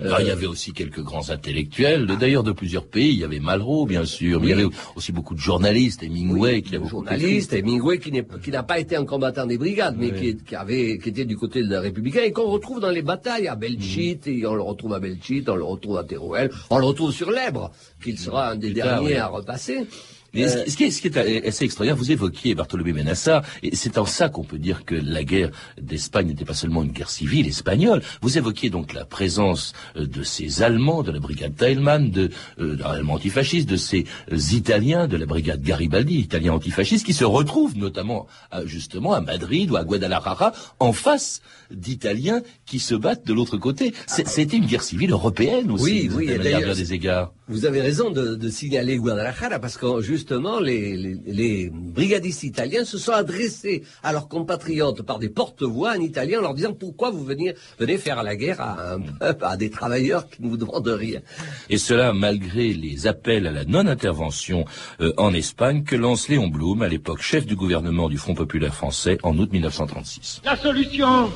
Ah, 0.00 0.16
il 0.20 0.26
y 0.26 0.30
avait 0.30 0.46
aussi 0.46 0.72
quelques 0.72 1.02
grands 1.02 1.28
intellectuels, 1.28 2.06
d'ailleurs 2.18 2.42
de 2.42 2.52
plusieurs 2.52 2.86
pays. 2.86 3.10
Il 3.12 3.18
y 3.18 3.24
avait 3.24 3.40
Malraux, 3.40 3.84
bien 3.84 4.06
sûr, 4.06 4.40
mais 4.40 4.46
il 4.46 4.50
y 4.50 4.54
Oui. 4.54 4.62
avait 4.64 4.74
aussi 4.96 5.12
beaucoup 5.12 5.34
de 5.34 5.40
journalistes, 5.40 6.02
Hemingway, 6.02 6.62
qui 6.62 6.70
a 6.70 6.72
le 6.72 6.78
beaucoup 6.78 6.90
journaliste, 7.04 7.52
Hemingway, 7.52 7.98
qui 7.98 8.10
qui 8.42 8.50
n'a 8.50 8.62
pas 8.62 8.78
été 8.78 8.96
un 8.96 9.04
combattant 9.04 9.44
des 9.46 9.58
brigades, 9.58 9.96
mais 9.98 10.12
qui, 10.12 10.28
est- 10.28 10.44
qui 10.44 10.54
avait, 10.54 10.98
qui 10.98 11.10
était 11.10 11.26
du 11.26 11.36
côté 11.36 11.62
de 11.62 11.68
la 11.68 11.80
Républicain 11.82 12.22
et 12.22 12.32
qu'on 12.32 12.46
retrouve 12.50 12.80
dans 12.80 12.88
les 12.90 13.02
batailles 13.02 13.48
à 13.48 13.54
Belchite, 13.54 14.26
et 14.28 14.46
on 14.46 14.54
le 14.54 14.62
retrouve 14.62 14.94
à 14.94 14.98
Belchite, 15.00 15.48
on 15.50 15.56
le 15.56 15.64
retrouve 15.64 15.98
à 15.98 16.04
Teruel, 16.04 16.50
on 16.70 16.78
le 16.78 16.86
retrouve 16.86 17.12
sur 17.12 17.30
l'Ebre, 17.30 17.70
qu'il 18.02 18.18
sera 18.18 18.50
un 18.52 18.56
des 18.56 18.70
derniers 18.72 19.06
oui. 19.08 19.14
à 19.16 19.26
repasser. 19.26 19.86
Mais 20.34 20.48
ce, 20.48 20.76
qui 20.76 20.84
est, 20.84 20.90
ce 20.90 21.02
qui 21.02 21.08
est 21.08 21.46
assez 21.46 21.64
extraordinaire, 21.64 21.96
vous 21.96 22.10
évoquiez 22.10 22.54
Bartholomé 22.54 22.92
Benassar, 22.92 23.42
et 23.62 23.76
c'est 23.76 23.98
en 23.98 24.06
ça 24.06 24.28
qu'on 24.28 24.44
peut 24.44 24.58
dire 24.58 24.84
que 24.84 24.94
la 24.94 25.24
guerre 25.24 25.50
d'Espagne 25.80 26.28
n'était 26.28 26.44
pas 26.44 26.54
seulement 26.54 26.82
une 26.82 26.92
guerre 26.92 27.10
civile 27.10 27.46
espagnole. 27.46 28.02
Vous 28.22 28.38
évoquiez 28.38 28.70
donc 28.70 28.94
la 28.94 29.04
présence 29.04 29.72
de 29.96 30.22
ces 30.22 30.62
Allemands 30.62 31.02
de 31.02 31.12
la 31.12 31.18
brigade 31.18 31.54
Teilmann, 31.54 32.10
de, 32.10 32.30
euh, 32.58 32.76
l'allemand 32.76 33.14
antifasciste, 33.14 33.68
de 33.68 33.76
ces 33.76 34.06
Italiens 34.52 35.06
de 35.06 35.16
la 35.16 35.26
brigade 35.26 35.62
Garibaldi, 35.62 36.18
italiens 36.18 36.54
antifascistes, 36.54 37.04
qui 37.04 37.12
se 37.12 37.24
retrouvent 37.24 37.76
notamment 37.76 38.26
justement 38.64 39.12
à 39.12 39.20
Madrid 39.20 39.70
ou 39.70 39.76
à 39.76 39.84
Guadalajara 39.84 40.52
en 40.78 40.92
face 40.92 41.42
d'Italiens 41.70 42.42
qui 42.66 42.78
se 42.78 42.94
battent 42.94 43.26
de 43.26 43.32
l'autre 43.32 43.56
côté. 43.56 43.94
C'était 44.06 44.56
une 44.56 44.66
guerre 44.66 44.82
civile 44.82 45.10
européenne 45.10 45.70
aussi, 45.70 46.08
oui, 46.10 46.10
oui, 46.14 46.26
des 46.26 46.92
égards. 46.92 47.32
Vous 47.48 47.66
avez 47.66 47.80
raison 47.80 48.10
de, 48.10 48.36
de 48.36 48.48
signaler 48.48 48.98
Guadalajara 48.98 49.58
parce 49.58 49.76
que 49.76 50.00
justement 50.00 50.60
les, 50.60 50.96
les, 50.96 51.16
les, 51.26 51.70
brigadistes 51.70 52.44
italiens 52.44 52.84
se 52.84 52.98
sont 52.98 53.10
adressés 53.10 53.82
à 54.04 54.12
leurs 54.12 54.28
compatriotes 54.28 55.02
par 55.02 55.18
des 55.18 55.28
porte-voix 55.28 55.90
en 55.96 56.00
italien 56.00 56.38
en 56.38 56.42
leur 56.42 56.54
disant 56.54 56.72
pourquoi 56.72 57.10
vous 57.10 57.24
venez, 57.24 57.54
venez 57.80 57.98
faire 57.98 58.22
la 58.22 58.36
guerre 58.36 58.60
à, 58.60 58.96
à 59.40 59.56
des 59.56 59.70
travailleurs 59.70 60.28
qui 60.28 60.40
ne 60.40 60.48
vous 60.48 60.56
demandent 60.56 60.86
rien. 60.86 61.20
Et 61.68 61.78
cela 61.78 62.12
malgré 62.12 62.72
les 62.72 63.08
appels 63.08 63.48
à 63.48 63.50
la 63.50 63.64
non-intervention 63.64 64.64
euh, 65.00 65.12
en 65.16 65.34
Espagne 65.34 65.82
que 65.82 65.96
lance 65.96 66.28
Léon 66.28 66.46
Blum, 66.46 66.82
à 66.82 66.88
l'époque 66.88 67.22
chef 67.22 67.44
du 67.44 67.56
gouvernement 67.56 68.08
du 68.08 68.18
Front 68.18 68.34
populaire 68.34 68.74
français 68.74 69.18
en 69.24 69.36
août 69.36 69.50
1936. 69.50 70.42
La 70.44 70.56
solution, 70.56 71.28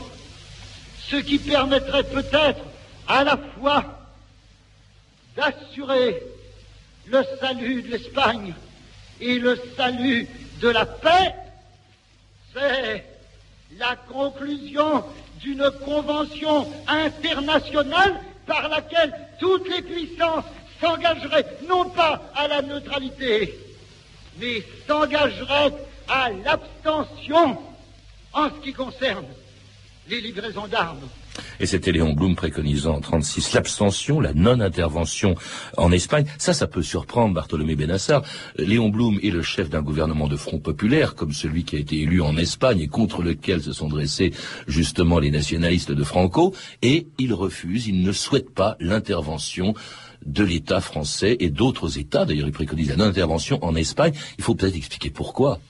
ce 1.10 1.16
qui 1.16 1.38
permettrait 1.38 2.04
peut-être 2.04 2.60
à 3.08 3.24
la 3.24 3.36
fois 3.58 3.95
d'assurer 5.36 6.22
le 7.06 7.22
salut 7.40 7.82
de 7.82 7.90
l'Espagne 7.90 8.54
et 9.20 9.38
le 9.38 9.58
salut 9.76 10.28
de 10.60 10.68
la 10.68 10.86
paix, 10.86 11.34
c'est 12.52 13.04
la 13.78 13.96
conclusion 13.96 15.04
d'une 15.40 15.70
convention 15.84 16.66
internationale 16.88 18.20
par 18.46 18.68
laquelle 18.68 19.12
toutes 19.38 19.68
les 19.68 19.82
puissances 19.82 20.44
s'engageraient 20.80 21.46
non 21.68 21.88
pas 21.90 22.22
à 22.34 22.48
la 22.48 22.62
neutralité, 22.62 23.58
mais 24.38 24.62
s'engageraient 24.86 25.72
à 26.08 26.30
l'abstention 26.44 27.58
en 28.32 28.48
ce 28.48 28.62
qui 28.62 28.72
concerne 28.72 29.26
les 30.08 30.20
livraisons 30.20 30.66
d'armes 30.66 31.08
et 31.60 31.66
c'était 31.66 31.92
Léon 31.92 32.12
Blum 32.12 32.36
préconisant 32.36 32.94
en 32.96 33.00
36 33.00 33.52
l'abstention, 33.54 34.20
la 34.20 34.34
non-intervention 34.34 35.34
en 35.76 35.92
Espagne. 35.92 36.26
Ça, 36.38 36.52
ça 36.52 36.66
peut 36.66 36.82
surprendre 36.82 37.34
Bartholomé 37.34 37.76
Benassar. 37.76 38.22
Léon 38.56 38.88
Blum 38.88 39.18
est 39.22 39.30
le 39.30 39.42
chef 39.42 39.70
d'un 39.70 39.82
gouvernement 39.82 40.28
de 40.28 40.36
front 40.36 40.58
populaire, 40.58 41.14
comme 41.14 41.32
celui 41.32 41.64
qui 41.64 41.76
a 41.76 41.78
été 41.78 42.00
élu 42.00 42.20
en 42.20 42.36
Espagne 42.36 42.80
et 42.80 42.88
contre 42.88 43.22
lequel 43.22 43.62
se 43.62 43.72
sont 43.72 43.88
dressés 43.88 44.32
justement 44.66 45.18
les 45.18 45.30
nationalistes 45.30 45.92
de 45.92 46.04
Franco, 46.04 46.54
et 46.82 47.06
il 47.18 47.34
refuse, 47.34 47.86
il 47.86 48.02
ne 48.02 48.12
souhaite 48.12 48.50
pas 48.50 48.76
l'intervention 48.80 49.74
de 50.24 50.44
l'État 50.44 50.80
français 50.80 51.36
et 51.40 51.50
d'autres 51.50 51.98
États. 51.98 52.24
D'ailleurs, 52.24 52.46
il 52.46 52.52
préconise 52.52 52.88
la 52.88 52.96
non-intervention 52.96 53.62
en 53.64 53.76
Espagne. 53.76 54.12
Il 54.38 54.44
faut 54.44 54.54
peut-être 54.54 54.76
expliquer 54.76 55.10
pourquoi. 55.10 55.60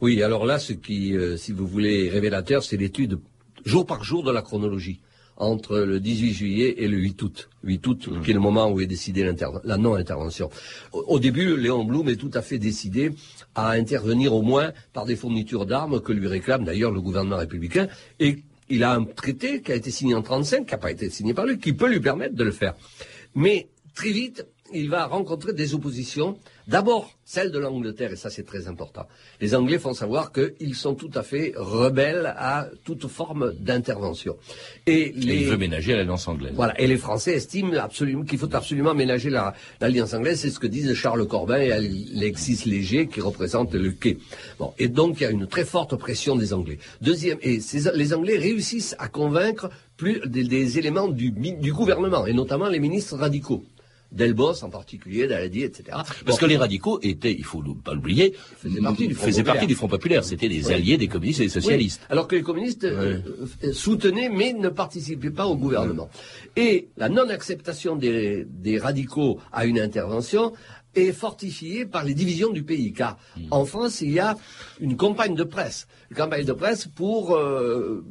Oui, 0.00 0.22
alors 0.22 0.46
là, 0.46 0.58
ce 0.58 0.72
qui, 0.72 1.16
euh, 1.16 1.36
si 1.36 1.52
vous 1.52 1.66
voulez, 1.66 2.10
révélateur, 2.10 2.62
c'est 2.62 2.76
l'étude 2.76 3.18
jour 3.64 3.86
par 3.86 4.04
jour 4.04 4.22
de 4.22 4.30
la 4.30 4.42
chronologie 4.42 5.00
entre 5.36 5.78
le 5.78 6.00
18 6.00 6.32
juillet 6.32 6.74
et 6.78 6.88
le 6.88 6.98
8 6.98 7.22
août. 7.22 7.48
8 7.64 7.86
août, 7.86 8.08
mmh. 8.08 8.22
qui 8.22 8.30
est 8.30 8.34
le 8.34 8.40
moment 8.40 8.70
où 8.70 8.80
est 8.80 8.86
décidée 8.86 9.24
la 9.64 9.76
non-intervention. 9.76 10.50
Au, 10.92 11.18
début, 11.18 11.56
Léon 11.56 11.84
Blum 11.84 12.08
est 12.08 12.16
tout 12.16 12.30
à 12.34 12.42
fait 12.42 12.58
décidé 12.58 13.12
à 13.54 13.70
intervenir 13.70 14.34
au 14.34 14.42
moins 14.42 14.72
par 14.92 15.04
des 15.04 15.16
fournitures 15.16 15.66
d'armes 15.66 16.00
que 16.00 16.12
lui 16.12 16.28
réclame 16.28 16.64
d'ailleurs 16.64 16.90
le 16.90 17.00
gouvernement 17.00 17.36
républicain. 17.36 17.88
Et 18.20 18.38
il 18.68 18.84
a 18.84 18.92
un 18.92 19.04
traité 19.04 19.60
qui 19.62 19.72
a 19.72 19.74
été 19.74 19.90
signé 19.90 20.14
en 20.14 20.22
35, 20.22 20.66
qui 20.66 20.72
n'a 20.72 20.78
pas 20.78 20.90
été 20.90 21.10
signé 21.10 21.34
par 21.34 21.46
lui, 21.46 21.58
qui 21.58 21.72
peut 21.72 21.88
lui 21.88 22.00
permettre 22.00 22.34
de 22.34 22.44
le 22.44 22.52
faire. 22.52 22.74
Mais 23.34 23.68
très 23.94 24.10
vite, 24.10 24.46
il 24.72 24.88
va 24.88 25.06
rencontrer 25.06 25.52
des 25.52 25.74
oppositions 25.74 26.38
D'abord, 26.66 27.12
celle 27.26 27.50
de 27.50 27.58
l'Angleterre, 27.58 28.12
et 28.12 28.16
ça 28.16 28.30
c'est 28.30 28.46
très 28.46 28.68
important. 28.68 29.06
Les 29.42 29.54
Anglais 29.54 29.78
font 29.78 29.92
savoir 29.92 30.32
qu'ils 30.32 30.74
sont 30.74 30.94
tout 30.94 31.10
à 31.14 31.22
fait 31.22 31.52
rebelles 31.56 32.32
à 32.38 32.68
toute 32.84 33.06
forme 33.06 33.52
d'intervention. 33.60 34.36
Et 34.86 35.12
les... 35.14 35.42
Il 35.42 35.46
veut 35.48 35.58
ménager 35.58 35.94
l'alliance 35.94 36.26
anglaise. 36.26 36.52
Voilà. 36.54 36.80
Et 36.80 36.86
les 36.86 36.96
Français 36.96 37.34
estiment 37.34 37.74
absolument 37.74 38.24
qu'il 38.24 38.38
faut 38.38 38.54
absolument 38.54 38.94
ménager 38.94 39.28
l'alliance 39.80 40.14
anglaise. 40.14 40.40
C'est 40.40 40.50
ce 40.50 40.58
que 40.58 40.66
disent 40.66 40.94
Charles 40.94 41.26
Corbin 41.26 41.58
et 41.58 41.70
Alexis 41.70 42.62
Léger 42.64 43.08
qui 43.08 43.20
représentent 43.20 43.74
le 43.74 43.90
quai. 43.90 44.16
Bon. 44.58 44.72
Et 44.78 44.88
donc 44.88 45.20
il 45.20 45.24
y 45.24 45.26
a 45.26 45.30
une 45.30 45.46
très 45.46 45.66
forte 45.66 45.96
pression 45.96 46.34
des 46.34 46.54
Anglais. 46.54 46.78
Deuxième, 47.02 47.36
et 47.42 47.58
les 47.94 48.14
Anglais 48.14 48.38
réussissent 48.38 48.96
à 48.98 49.08
convaincre 49.08 49.68
plus 49.98 50.20
des, 50.24 50.78
éléments 50.78 51.08
du 51.08 51.72
gouvernement, 51.72 52.26
et 52.26 52.32
notamment 52.32 52.68
les 52.68 52.80
ministres 52.80 53.16
radicaux. 53.16 53.64
Delbos 54.14 54.62
en 54.62 54.70
particulier, 54.70 55.26
Daladi, 55.26 55.62
etc. 55.64 55.98
Parce 56.24 56.38
que 56.38 56.46
les 56.46 56.56
radicaux 56.56 57.00
étaient, 57.02 57.32
il 57.32 57.44
faut 57.44 57.62
pas 57.84 57.94
l'oublier, 57.94 58.34
faisaient 59.14 59.42
partie 59.42 59.66
du 59.66 59.74
Front 59.74 59.88
populaire. 59.88 60.24
C'était 60.24 60.48
des 60.48 60.70
alliés 60.70 60.96
des 60.96 61.08
communistes 61.08 61.40
et 61.40 61.44
des 61.44 61.50
socialistes. 61.50 62.00
Alors 62.08 62.28
que 62.28 62.36
les 62.36 62.42
communistes 62.42 62.84
euh, 62.84 63.18
soutenaient 63.72 64.28
mais 64.28 64.52
ne 64.52 64.68
participaient 64.68 65.30
pas 65.30 65.46
au 65.46 65.56
gouvernement. 65.56 66.08
Et 66.56 66.88
la 66.96 67.08
non-acceptation 67.08 67.96
des, 67.96 68.46
radicaux 68.80 69.40
à 69.52 69.66
une 69.66 69.80
intervention 69.80 70.52
est 70.94 71.12
fortifiée 71.12 71.86
par 71.86 72.04
les 72.04 72.14
divisions 72.14 72.50
du 72.50 72.62
pays. 72.62 72.92
Car 72.92 73.18
hmm. 73.36 73.48
en 73.50 73.64
France, 73.64 74.00
il 74.00 74.12
y 74.12 74.20
a 74.20 74.36
une 74.80 74.96
campagne 74.96 75.34
de 75.34 75.42
presse. 75.42 75.88
Une 76.10 76.16
campagne 76.16 76.44
de 76.44 76.52
presse 76.52 76.86
pour 76.86 77.34
euh, 77.34 78.04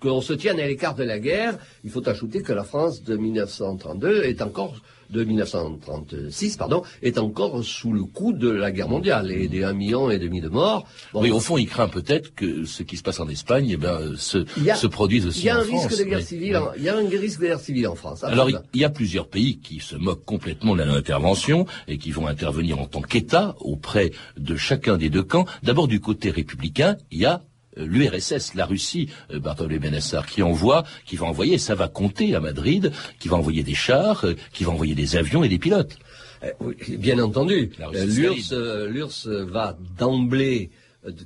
qu'on 0.00 0.22
se 0.22 0.32
tienne 0.32 0.58
à 0.58 0.66
l'écart 0.66 0.94
de 0.94 1.04
la 1.04 1.18
guerre. 1.18 1.58
Il 1.84 1.90
faut 1.90 2.08
ajouter 2.08 2.42
que 2.42 2.54
la 2.54 2.64
France 2.64 3.02
de 3.02 3.16
1932 3.16 4.22
est 4.24 4.40
encore 4.40 4.80
de 5.10 5.24
1936, 5.24 6.56
pardon, 6.56 6.82
est 7.02 7.18
encore 7.18 7.64
sous 7.64 7.92
le 7.92 8.04
coup 8.04 8.32
de 8.32 8.48
la 8.48 8.70
guerre 8.70 8.88
mondiale 8.88 9.30
et 9.30 9.48
des 9.48 9.64
1 9.64 9.72
million 9.72 10.10
et 10.10 10.18
demi 10.18 10.40
de 10.40 10.48
morts. 10.48 10.86
oui, 11.14 11.30
au 11.30 11.40
fond, 11.40 11.58
il 11.58 11.66
craint 11.66 11.88
peut-être 11.88 12.34
que 12.34 12.64
ce 12.64 12.82
qui 12.82 12.96
se 12.96 13.02
passe 13.02 13.20
en 13.20 13.28
Espagne, 13.28 13.70
eh 13.70 13.76
ben, 13.76 14.14
se, 14.16 14.44
se 14.46 14.86
produise 14.86 15.26
aussi 15.26 15.50
en 15.50 15.56
France. 15.56 15.66
Il 15.68 15.72
y 15.72 15.74
a 15.74 15.78
un 15.78 15.80
risque 15.80 15.98
de 15.98 16.04
guerre 16.04 16.22
civile. 16.22 16.60
Il 16.76 16.82
y 16.82 16.88
a 16.88 16.96
un 16.96 17.08
risque 17.08 17.40
de 17.40 17.46
guerre 17.46 17.60
civile 17.60 17.88
en 17.88 17.94
France. 17.94 18.24
Alors, 18.24 18.48
il 18.48 18.80
y 18.80 18.84
a 18.84 18.90
plusieurs 18.90 19.28
pays 19.28 19.58
qui 19.58 19.80
se 19.80 19.96
moquent 19.96 20.24
complètement 20.24 20.74
de 20.74 20.78
la 20.80 20.86
non-intervention 20.86 21.66
et 21.88 21.98
qui 21.98 22.10
vont 22.10 22.26
intervenir 22.26 22.80
en 22.80 22.86
tant 22.86 23.02
qu'État 23.02 23.54
auprès 23.60 24.12
de 24.36 24.56
chacun 24.56 24.96
des 24.96 25.10
deux 25.10 25.22
camps. 25.22 25.46
D'abord, 25.62 25.88
du 25.88 26.00
côté 26.00 26.30
républicain, 26.30 26.96
il 27.10 27.18
y 27.18 27.26
a 27.26 27.42
l'URSS, 27.76 28.54
la 28.54 28.66
Russie, 28.66 29.08
euh, 29.32 29.38
Bartholomé 29.38 29.78
Benassar, 29.78 30.26
qui 30.26 30.42
envoie, 30.42 30.84
qui 31.06 31.16
va 31.16 31.26
envoyer, 31.26 31.58
ça 31.58 31.74
va 31.74 31.88
compter 31.88 32.34
à 32.34 32.40
Madrid, 32.40 32.92
qui 33.18 33.28
va 33.28 33.36
envoyer 33.36 33.62
des 33.62 33.74
chars, 33.74 34.24
euh, 34.24 34.34
qui 34.52 34.64
va 34.64 34.72
envoyer 34.72 34.94
des 34.94 35.16
avions 35.16 35.44
et 35.44 35.48
des 35.48 35.58
pilotes. 35.58 35.98
bien 36.88 37.18
entendu, 37.18 37.70
l'URSS 37.92 39.26
va 39.26 39.76
d'emblée 39.98 40.70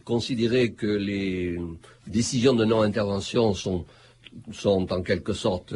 considérer 0.05 0.73
que 0.73 0.87
les 0.87 1.59
décisions 2.07 2.55
de 2.55 2.65
non-intervention 2.65 3.55
sont, 3.55 3.85
sont 4.53 4.93
en 4.93 5.03
quelque 5.03 5.33
sorte 5.33 5.75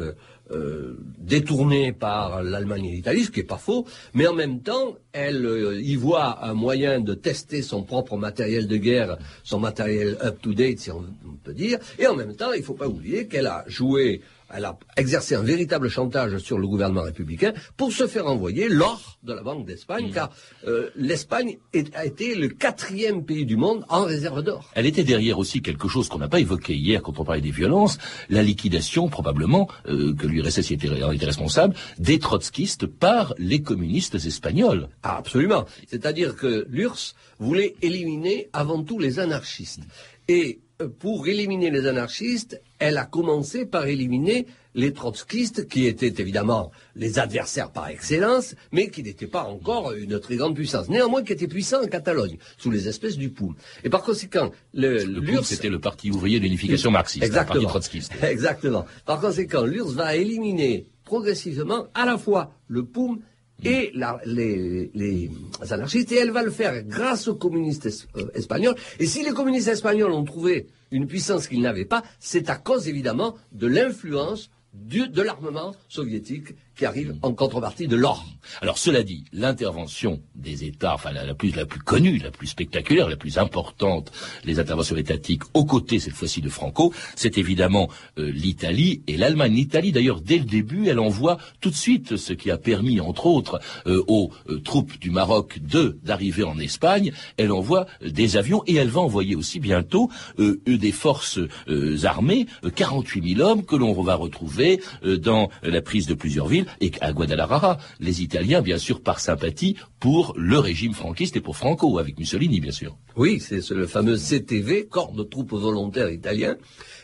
euh, 0.51 0.97
détournée 1.19 1.93
par 1.93 2.43
l'Allemagne 2.43 2.87
et 2.87 2.93
l'Italie, 2.93 3.25
ce 3.25 3.31
qui 3.31 3.41
n'est 3.41 3.47
pas 3.47 3.59
faux, 3.59 3.87
mais 4.15 4.27
en 4.27 4.35
même 4.35 4.61
temps, 4.63 4.97
elle 5.13 5.45
euh, 5.45 5.81
y 5.81 5.95
voit 5.95 6.45
un 6.45 6.55
moyen 6.55 7.01
de 7.01 7.15
tester 7.15 7.61
son 7.63 7.83
propre 7.83 8.17
matériel 8.17 8.67
de 8.67 8.77
guerre, 8.77 9.19
son 9.43 9.61
matériel 9.61 10.17
up-to-date, 10.23 10.79
si 10.79 10.91
on 10.91 11.05
peut 11.45 11.55
dire, 11.55 11.79
et 11.99 12.07
en 12.07 12.15
même 12.15 12.35
temps, 12.35 12.53
il 12.53 12.61
ne 12.61 12.65
faut 12.65 12.75
pas 12.75 12.89
oublier 12.89 13.27
qu'elle 13.27 13.47
a 13.47 13.65
joué 13.67 14.23
elle 14.53 14.65
a 14.65 14.79
exercé 14.97 15.35
un 15.35 15.43
véritable 15.43 15.89
chantage 15.89 16.39
sur 16.39 16.59
le 16.59 16.67
gouvernement 16.67 17.03
républicain 17.03 17.53
pour 17.77 17.93
se 17.93 18.07
faire 18.07 18.27
envoyer 18.27 18.69
l'or 18.69 19.19
de 19.23 19.33
la 19.33 19.43
Banque 19.43 19.67
d'Espagne, 19.67 20.09
mmh. 20.09 20.13
car 20.13 20.31
euh, 20.67 20.91
l'Espagne 20.97 21.59
a 21.95 22.07
été 22.07 22.35
le 22.35 22.49
quatrième 22.49 23.25
pays 23.25 23.45
du 23.45 23.57
monde 23.57 23.85
en 23.89 24.05
réserve 24.05 24.43
d'or. 24.43 24.71
Elle 24.75 24.87
était 24.87 25.05
derrière 25.05 25.39
aussi 25.39 25.63
quelque 25.63 25.89
chose 25.89 26.09
qu'on 26.09 26.19
n'a 26.19 26.29
pas 26.29 26.41
évoqué 26.41 26.75
hier 26.75 27.03
quand 27.03 27.19
on 27.19 27.25
parlait 27.25 27.41
des 27.41 27.51
violences, 27.51 27.99
la 28.29 28.43
liquidation 28.43 29.09
probablement, 29.09 29.69
euh, 29.87 30.15
que 30.15 30.27
l'URSS 30.27 30.71
était, 30.71 30.89
était 30.89 31.27
responsable, 31.27 31.75
des 31.99 32.19
trotskistes 32.19 32.87
par 32.87 33.35
les 33.39 33.63
communistes 33.63 34.15
espagnols. 34.15 34.89
Ah, 35.03 35.17
absolument. 35.17 35.65
C'est-à-dire 35.87 36.37
que 36.37 36.67
l'URSS 36.69 37.15
voulait 37.39 37.75
éliminer 37.83 38.49
avant 38.53 38.83
tout 38.83 38.99
les 38.99 39.19
anarchistes. 39.19 39.83
Et 40.29 40.61
pour 40.87 41.27
éliminer 41.27 41.71
les 41.71 41.87
anarchistes, 41.87 42.61
elle 42.79 42.99
a 42.99 43.05
commencé 43.05 43.67
par 43.67 43.87
éliminer 43.87 44.47
les 44.75 44.93
trotskistes, 44.93 45.67
qui 45.67 45.87
étaient 45.87 46.15
évidemment 46.19 46.71
les 46.95 47.19
adversaires 47.19 47.73
par 47.73 47.89
excellence, 47.89 48.55
mais 48.71 48.89
qui 48.89 49.03
n'étaient 49.03 49.27
pas 49.27 49.43
encore 49.43 49.93
une 49.93 50.21
très 50.21 50.37
grande 50.37 50.55
puissance. 50.55 50.89
Néanmoins, 50.89 51.25
qui 51.25 51.33
étaient 51.33 51.49
puissants 51.49 51.83
en 51.83 51.89
Catalogne, 51.89 52.39
sous 52.59 52.71
les 52.71 52.87
espèces 52.87 53.17
du 53.17 53.31
POUM. 53.31 53.57
Et 53.83 53.91
par 53.91 54.05
conséquent, 54.05 54.53
le, 54.73 55.03
le 55.05 55.43
c'était 55.43 55.69
le 55.69 55.81
Parti 55.81 56.13
ouvrier 56.13 56.39
d'unification 56.39 56.93
marxiste, 56.93 57.25
Exactement. 57.25 57.55
le 57.57 57.61
parti 57.63 57.73
trotskiste. 57.73 58.13
Exactement. 58.23 58.87
Par 59.05 59.21
conséquent, 59.21 59.65
l'URSS 59.65 59.95
va 59.95 60.15
éliminer 60.15 60.87
progressivement 61.05 61.89
à 61.95 62.07
la 62.07 62.19
fois 62.19 62.53
le 62.69 62.85
POUM 62.85 63.19
et 63.65 63.93
les, 64.25 65.31
anarchistes, 65.71 66.13
et 66.13 66.17
elle 66.17 66.31
va 66.31 66.43
le 66.43 66.51
faire 66.51 66.83
grâce 66.85 67.29
aux 67.29 67.35
communistes 67.35 67.87
es- 67.87 68.19
euh, 68.21 68.29
espagnols. 68.35 68.77
Et 69.01 69.07
si 69.07 69.25
les 69.25 69.31
communistes 69.33 69.69
espagnols 69.69 70.13
ont 70.13 70.25
trouvé 70.25 70.67
une 70.91 71.07
puissance 71.07 71.49
qu'ils 71.49 71.61
n'avaient 71.61 71.85
pas, 71.85 72.03
c'est 72.21 72.51
à 72.51 72.57
cause 72.57 72.89
évidemment 72.89 73.37
de 73.53 73.67
l'influence 73.67 74.51
de 74.75 75.23
l'armement 75.23 75.75
soviétique 75.89 76.49
qui 76.79 76.87
arrive 76.87 77.17
en 77.23 77.33
contrepartie 77.33 77.89
de 77.89 77.97
l'or. 77.97 78.25
Alors 78.63 78.79
cela 78.79 79.03
dit, 79.03 79.25
l'intervention 79.33 80.23
des 80.37 80.65
États, 80.65 80.95
enfin 80.95 81.11
la, 81.13 81.35
plus 81.35 81.55
la 81.55 81.67
plus 81.67 81.81
connue, 81.81 82.19
la 82.19 82.31
plus 82.31 82.47
spectaculaire, 82.47 83.09
la 83.09 83.17
plus 83.17 83.37
importante, 83.37 84.13
les 84.45 84.61
interventions 84.61 84.97
étatiques 84.97 85.43
aux 85.55 85.65
côtés 85.65 85.99
cette 85.99 86.15
fois-ci 86.15 86.41
de 86.41 86.49
Franco, 86.49 86.95
c'est 87.17 87.37
évidemment 87.37 87.89
euh, 88.19 88.31
l'Italie 88.31 89.03
et 89.09 89.17
l'Allemagne. 89.17 89.55
L'Italie 89.55 89.93
d'ailleurs 89.93 90.21
dès 90.21 90.39
le 90.39 90.45
début, 90.45 90.89
elle 90.89 91.01
envoie 91.01 91.39
tout 91.61 91.71
de 91.71 91.75
suite 91.75 92.17
ce 92.17 92.33
qui 92.33 92.51
a 92.51 92.57
permis 92.57 93.01
entre 93.01 93.27
autres 93.27 93.61
euh, 93.87 94.03
aux 94.07 94.31
euh, 94.49 94.61
troupes 94.61 94.99
du 94.99 95.11
Maroc 95.11 95.59
de 95.61 95.99
d'arriver 96.05 96.45
en 96.45 96.59
Espagne. 96.59 97.13
Elle 97.37 97.51
envoie 97.51 97.87
euh, 98.03 98.11
des 98.11 98.37
avions 98.37 98.63
et 98.67 98.77
elle 98.77 98.89
va 98.89 99.01
envoyer 99.01 99.35
aussi 99.35 99.59
bientôt 99.59 100.11
euh, 100.39 100.61
des 100.65 100.93
forces 100.93 101.41
euh, 101.69 101.97
armées, 102.05 102.47
euh, 102.65 102.71
48 102.71 103.37
000 103.37 103.49
hommes 103.49 103.65
que 103.65 103.75
l'on 103.75 104.01
va 104.01 104.15
retrouver 104.15 104.81
dans 105.03 105.49
la 105.63 105.83
prise 105.83 106.07
de 106.07 106.15
plusieurs 106.15 106.47
villes 106.47 106.67
et 106.81 106.91
à 107.01 107.13
Guadalajara. 107.13 107.79
Les 108.01 108.23
Italiens, 108.23 108.63
bien 108.63 108.79
sûr, 108.79 109.01
par 109.01 109.21
sympathie 109.21 109.77
pour 110.01 110.35
le 110.37 110.59
régime 110.59 110.95
franquiste 110.95 111.37
et 111.37 111.41
pour 111.41 111.57
Franco, 111.57 111.99
avec 111.99 112.19
Mussolini, 112.19 112.61
bien 112.61 112.73
sûr. 112.73 112.97
Oui, 113.17 113.41
c'est 113.41 113.61
ce- 113.61 113.75
le 113.75 113.87
fameux 113.87 114.17
CTV, 114.17 114.87
Corps 114.87 115.13
de 115.13 115.23
troupes 115.23 115.53
volontaires 115.53 116.11
italien, 116.11 116.57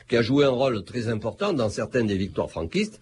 qui 0.09 0.17
a 0.17 0.23
joué 0.23 0.45
un 0.45 0.51
rôle 0.51 0.85
très 0.85 1.09
important 1.09 1.53
dans 1.53 1.69
certaines 1.71 2.07
des 2.07 2.17
victoires 2.17 2.51
franquistes, 2.51 3.01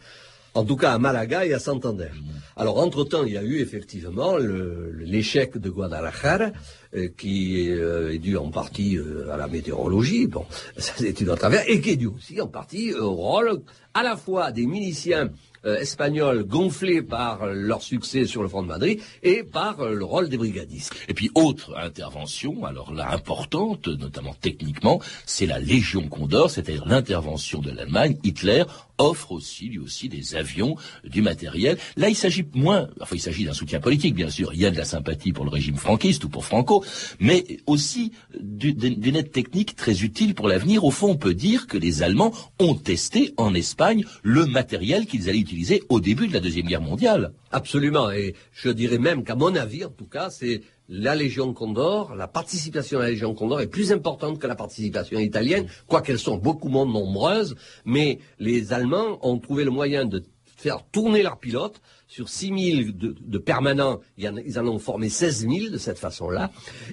en 0.55 0.65
tout 0.65 0.77
cas 0.77 0.93
à 0.93 0.99
Malaga 0.99 1.47
et 1.47 1.55
à 1.55 1.59
Santander. 1.59 2.09
Alors, 2.57 2.79
entre-temps, 2.79 3.25
il 3.25 3.33
y 3.33 3.39
a 3.39 3.43
eu 3.43 3.61
effectivement 3.61 4.37
l'échec 4.37 5.57
de 5.57 5.71
Guadalajara, 5.71 6.51
euh, 6.95 7.09
qui 7.17 7.71
euh, 7.71 8.13
est 8.13 8.19
dû 8.19 8.37
en 8.37 8.51
partie 8.51 8.99
euh, 8.99 9.31
à 9.33 9.37
la 9.39 9.49
météorologie, 9.49 10.27
bon, 10.27 10.45
ça 10.77 10.93
c'est 10.97 11.19
une 11.21 11.31
autre 11.31 11.45
affaire, 11.47 11.65
et 11.67 11.81
qui 11.81 11.91
est 11.91 11.97
dû 11.97 12.07
aussi 12.07 12.41
en 12.41 12.49
partie 12.49 12.93
au 12.93 13.13
rôle 13.13 13.63
à 13.95 14.03
la 14.03 14.17
fois 14.17 14.53
des 14.53 14.67
miliciens 14.67 15.31
euh, 15.65 15.79
espagnols 15.79 16.45
gonflés 16.45 17.03
par 17.03 17.43
euh, 17.43 17.53
leur 17.55 17.83
succès 17.83 18.25
sur 18.27 18.43
le 18.43 18.49
front 18.49 18.63
de 18.63 18.69
Madrid 18.69 19.01
et 19.23 19.43
par 19.43 19.81
euh, 19.81 19.95
le 19.95 20.05
rôle 20.05 20.29
des 20.29 20.37
brigadistes. 20.37 20.93
Et 21.09 21.15
puis, 21.15 21.31
autre 21.35 21.77
intervention, 21.77 22.65
alors 22.65 22.93
là 22.93 23.13
importante, 23.13 23.89
notamment 23.89 24.35
techniquement, 24.41 25.01
c'est 25.27 25.47
la 25.47 25.59
Légion 25.59 26.09
Condor, 26.09 26.51
c'est-à-dire 26.51 26.87
l'intervention 26.87 27.61
de 27.61 27.71
l'Allemagne. 27.71 28.17
Hitler 28.25 28.65
offre 28.99 29.33
aussi, 29.33 29.67
lui 29.67 29.79
aussi, 29.79 30.09
des 30.09 30.35
avions, 30.37 30.77
du 31.05 31.23
matériel. 31.23 31.77
Là, 31.97 32.09
il 32.09 32.15
s'agit 32.15 32.45
moins, 32.55 32.89
enfin, 33.01 33.17
il 33.17 33.21
s'agit 33.21 33.45
d'un 33.45 33.53
soutien 33.53 33.81
politique, 33.81 34.15
bien 34.15 34.31
sûr. 34.31 34.53
Il 34.55 34.61
y 34.61 34.67
a 34.67 34.71
de 34.71 34.77
la 34.77 34.85
sympathie 34.85 35.33
pour 35.33 35.45
le 35.45 35.51
régime 35.51 35.77
franquiste 35.77 36.23
ou 36.25 36.29
pour 36.29 36.45
Franco, 36.45 36.85
mais 37.19 37.45
aussi 37.67 38.13
du- 38.39 38.75
d'une 38.75 39.17
aide 39.17 39.33
technique 39.33 39.75
très 39.77 40.03
utile 40.03 40.35
pour 40.35 40.47
l'avenir. 40.47 40.85
Au 40.85 40.91
fond, 40.91 41.11
on 41.11 41.17
peut 41.17 41.35
dire 41.35 41.67
que 41.67 41.79
les 41.79 42.03
Allemands 42.03 42.33
ont 42.61 42.75
testé 42.75 43.33
en 43.39 43.55
Espagne 43.55 44.05
le 44.23 44.47
matériel 44.47 45.07
qu'ils 45.07 45.29
allaient 45.29 45.39
utiliser 45.39 45.52
au 45.89 46.01
début 46.01 46.29
de 46.29 46.33
la 46.33 46.41
Deuxième 46.41 46.67
Guerre 46.67 46.81
mondiale. 46.81 47.33
Absolument, 47.51 48.11
et 48.11 48.35
je 48.53 48.71
dirais 48.71 48.99
même 48.99 49.25
qu'à 49.25 49.35
mon 49.35 49.55
avis, 49.55 49.85
en 49.85 49.91
tout 49.91 50.07
cas, 50.07 50.31
c'est 50.31 50.63
la 50.89 51.15
Légion 51.15 51.55
Condor, 51.55 52.15
la 52.15 52.29
participation 52.29 52.99
à 52.99 53.03
la 53.03 53.11
Légion 53.11 53.35
Condor 53.35 53.61
est 53.61 53.67
plus 53.67 53.93
importante 53.93 54.39
que 54.39 54.47
la 54.47 54.55
participation 54.55 55.19
italienne, 55.19 55.67
quoiqu'elles 55.87 56.19
sont 56.19 56.37
beaucoup 56.37 56.69
moins 56.69 56.87
nombreuses, 56.87 57.55
mais 57.85 58.19
les 58.39 58.73
Allemands 58.73 59.19
ont 59.23 59.39
trouvé 59.39 59.65
le 59.65 59.71
moyen 59.71 60.05
de 60.05 60.23
faire 60.45 60.85
tourner 60.93 61.23
leurs 61.23 61.39
pilotes 61.39 61.81
sur 62.07 62.29
6 62.29 62.83
000 62.83 62.93
de, 62.93 63.17
de 63.19 63.39
permanents, 63.39 64.01
ils 64.19 64.59
en 64.59 64.67
ont 64.67 64.79
formé 64.79 65.09
16 65.09 65.49
000 65.49 65.71
de 65.71 65.79
cette 65.79 65.99
façon-là. 65.99 66.51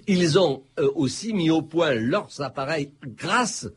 Ils 0.07 0.39
ont 0.39 0.63
euh, 0.79 0.89
aussi 0.95 1.33
mis 1.33 1.49
au 1.49 1.61
point 1.61 1.93
leurs 1.93 2.41
appareils 2.41 2.93
grâce 3.05 3.67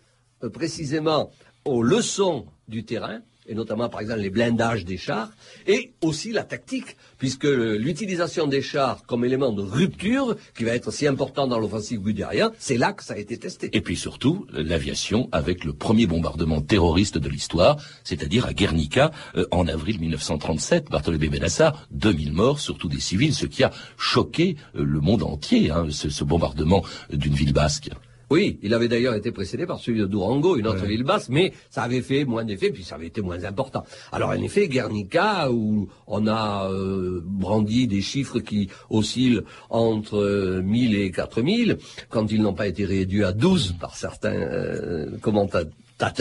euh, 0.45 0.51
précisément 0.51 1.31
aux 1.65 1.83
leçons 1.83 2.47
du 2.69 2.85
terrain, 2.85 3.21
et 3.47 3.55
notamment 3.55 3.89
par 3.89 4.01
exemple 4.01 4.21
les 4.21 4.31
blindages 4.31 4.85
des 4.85 4.97
chars, 4.97 5.31
et 5.67 5.93
aussi 6.03 6.33
la 6.33 6.45
tactique, 6.45 6.97
puisque 7.19 7.45
l'utilisation 7.45 8.47
des 8.47 8.63
chars 8.63 9.05
comme 9.07 9.25
élément 9.25 9.53
de 9.53 9.63
rupture, 9.63 10.37
qui 10.57 10.65
va 10.65 10.75
être 10.75 10.91
si 10.91 11.07
important 11.07 11.47
dans 11.47 11.59
l'offensive 11.59 12.01
gudérien, 12.01 12.53
c'est 12.59 12.77
là 12.77 12.93
que 12.93 13.05
ça 13.05 13.15
a 13.15 13.19
été 13.19 13.37
testé. 13.37 13.71
Et 13.73 13.81
puis 13.81 13.97
surtout, 13.97 14.47
l'aviation 14.53 15.29
avec 15.33 15.65
le 15.65 15.73
premier 15.73 16.07
bombardement 16.07 16.61
terroriste 16.61 17.19
de 17.19 17.29
l'histoire, 17.29 17.77
c'est-à-dire 18.05 18.47
à 18.47 18.53
Guernica 18.53 19.11
euh, 19.37 19.47
en 19.51 19.67
avril 19.67 20.01
1937. 20.01 20.91
Bartholomé 20.91 21.29
Benassar, 21.29 21.87
2000 21.91 22.33
morts, 22.33 22.61
surtout 22.61 22.89
des 22.89 23.01
civils, 23.01 23.35
ce 23.35 23.47
qui 23.47 23.65
a 23.65 23.71
choqué 23.97 24.57
euh, 24.75 24.85
le 24.85 25.01
monde 25.01 25.23
entier, 25.23 25.71
hein, 25.71 25.87
ce, 25.91 26.25
bombardement 26.25 26.85
d'une 27.13 27.35
ville 27.35 27.53
basque. 27.53 27.91
Oui, 28.33 28.59
il 28.63 28.73
avait 28.73 28.89
d'ailleurs 28.89 29.13
été 29.13 29.31
précédé 29.31 29.67
par 29.67 29.79
celui 29.79 30.01
de 30.01 30.07
Durango, 30.07 30.57
une 30.57 30.67
autre 30.67 30.87
ville 30.87 31.03
basse, 31.05 31.29
mais 31.29 31.53
ça 31.69 31.83
avait 31.83 32.01
fait 32.01 32.25
moins 32.25 32.47
d'effet, 32.47 32.71
puis 32.71 32.83
ça 32.83 32.95
avait 32.95 33.09
été 33.09 33.21
moins 33.21 33.45
important. 33.45 33.85
Alors 34.11 34.31
en 34.31 34.41
effet, 34.41 34.69
Guernica, 34.69 35.51
où 35.53 35.91
on 36.07 36.27
a 36.27 36.71
euh, 36.71 37.21
brandi 37.23 37.87
des 37.87 38.01
chiffres 38.01 38.39
qui 38.39 38.71
oscillent 38.89 39.43
entre 39.69 40.17
euh, 40.17 40.63
1000 40.63 40.95
et 40.95 41.11
4000, 41.11 41.77
quand 42.09 42.33
ils 42.33 42.41
n'ont 42.41 42.55
pas 42.55 42.69
été 42.69 42.87
réduits 42.87 43.23
à 43.23 43.33
12 43.33 43.75
par 43.79 43.97
certains 43.97 44.33
euh, 44.33 45.19
commentateurs 45.21 45.67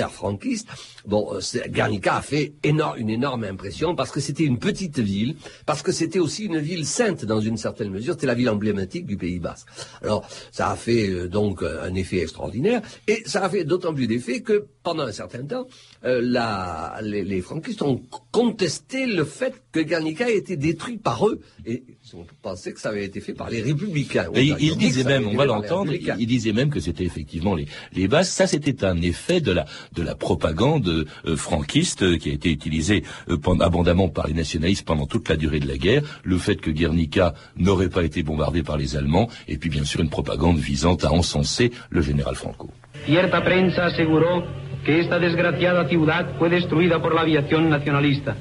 franquistes, 0.10 0.68
bon, 1.06 1.34
euh, 1.34 1.68
Guernica 1.68 2.16
a 2.18 2.22
fait 2.22 2.54
une 2.64 3.10
énorme 3.10 3.44
impression 3.44 3.96
parce 3.96 4.12
que 4.12 4.20
c'était 4.20 4.44
une 4.44 4.60
petite 4.60 5.00
ville, 5.00 5.36
parce 5.66 5.82
que 5.82 5.92
c'était 5.92 6.20
aussi 6.20 6.46
une 6.46 6.60
ville 6.60 6.86
sainte 6.86 7.26
dans 7.26 7.42
une 7.42 7.58
certaine 7.58 7.90
mesure, 7.90 8.14
c'était 8.14 8.28
la 8.28 8.36
ville 8.36 8.50
emblématique 8.50 9.06
du 9.06 9.18
Pays 9.18 9.40
Basque. 9.40 9.68
Alors, 10.02 10.28
ça 10.52 10.70
a 10.70 10.76
fait 10.76 11.10
euh, 11.10 11.28
donc 11.28 11.64
euh, 11.64 11.84
un 11.84 11.96
effet 11.96 12.20
extraordinaire, 12.22 12.82
et 13.08 13.24
ça 13.26 13.44
a 13.44 13.50
fait 13.50 13.64
d'autant 13.64 13.94
plus 13.94 14.08
d'effet 14.08 14.42
que 14.42 14.68
pendant 14.84 15.04
un 15.04 15.12
certain 15.12 15.44
temps, 15.44 15.68
euh, 16.06 16.20
la- 16.24 17.00
les, 17.04 17.24
les 17.24 17.42
franquistes 17.42 17.82
ont 17.82 18.02
contesté 18.32 19.06
le 19.06 19.24
fait 19.26 19.54
que 19.72 19.80
Guernica 19.80 20.30
ait 20.30 20.38
été 20.38 20.58
détruit 20.58 20.98
par 20.98 21.28
eux, 21.28 21.40
et 21.66 21.84
ils 22.04 22.16
ont 22.16 22.26
pensé 22.42 22.74
que 22.74 22.80
ça 22.80 22.90
avait 22.90 23.06
été 23.06 23.22
fait 23.22 23.34
par 23.34 23.50
les 23.50 23.62
républicains. 23.62 24.26
Et 24.34 24.44
il, 24.46 24.82
Ils 24.82 25.00
avait 25.02 25.20
même, 25.20 25.28
on 25.28 25.36
va 25.36 25.46
l'entendre, 25.46 25.92
il, 25.92 25.98
républicains. 26.00 26.16
il 26.20 26.28
disait 26.28 26.54
même 26.54 26.70
que 26.70 26.80
c'était 26.80 27.04
effectivement 27.06 27.56
les, 27.56 27.68
les 27.94 28.08
Basques. 28.08 28.34
Ça, 28.34 28.48
c'était 28.48 28.84
un 28.86 29.02
effet 29.02 29.42
de 29.42 29.52
la, 29.52 29.66
de 29.94 30.02
la 30.02 30.16
propagande 30.16 30.88
euh, 31.26 31.36
franquiste 31.36 32.04
euh, 32.04 32.18
qui 32.18 32.30
a 32.30 32.34
été 32.34 32.50
utilisée 32.52 33.04
euh, 33.30 33.38
abondamment 33.60 34.10
par 34.10 34.28
les 34.28 34.34
nationalistes 34.34 34.86
pendant 34.86 35.06
toute 35.06 35.30
la 35.30 35.38
durée 35.38 35.60
de 35.60 35.68
la 35.68 35.78
guerre. 35.78 36.04
Le 36.24 36.38
fait 36.38 36.56
que 36.56 36.72
Guernica 36.72 37.34
n'aurait 37.58 37.90
pas 37.90 38.04
été 38.04 38.24
bombardé 38.24 38.64
par 38.64 38.78
les 38.78 38.96
Allemands, 38.96 39.30
et 39.48 39.58
puis 39.58 39.70
bien 39.70 39.84
sûr 39.86 40.00
une 40.02 40.10
propagande 40.10 40.58
visant 40.58 40.96
à 40.96 41.12
encenser 41.12 41.72
le 41.90 42.02
général 42.02 42.36
Franco. 42.36 42.70
Cierta 43.06 43.42
prensa 43.42 43.86
aseguró 43.86 44.44
que 44.86 45.00
esta 45.00 45.20
desgraciada 45.20 45.88
ciudad 45.88 46.26
fue 46.38 46.50
destruida 46.50 47.02
por 47.02 47.14
la 47.14 47.22
aviación 47.22 47.70
nacionalista. 47.70 48.36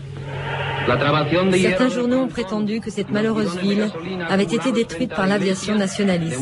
La 0.88 0.98
trabación 0.98 1.50
de 1.50 1.58
Certains 1.58 1.90
journaux 1.90 2.22
ont 2.22 2.28
prétendu 2.28 2.80
que 2.80 2.90
cette 2.90 3.10
malheureuse 3.10 3.56
ville 3.58 3.90
avait 4.28 4.44
été 4.44 4.72
détruite 4.72 5.14
par 5.14 5.26
l'aviation 5.26 5.74
nationaliste. 5.76 6.40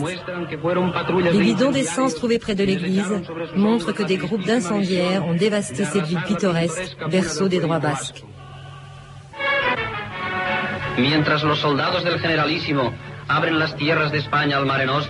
Les 1.32 1.38
bidons 1.40 1.72
d'essence 1.72 2.14
trouvés 2.14 2.38
près 2.38 2.54
de 2.54 2.64
l'église 2.64 3.22
montrent 3.56 3.92
que 3.92 4.04
des 4.04 4.16
groupes 4.16 4.46
d'incendiaires 4.46 5.26
ont 5.26 5.34
dévasté 5.34 5.84
cette 5.84 6.06
ville 6.06 6.22
pittoresque, 6.26 6.96
berceau 7.10 7.48
des 7.48 7.58
droits 7.58 7.80
basques. 7.80 8.22
Mientras 10.98 11.44
los 11.44 11.58
soldados 11.60 12.02
del 12.04 12.18
generalísimo 12.18 12.92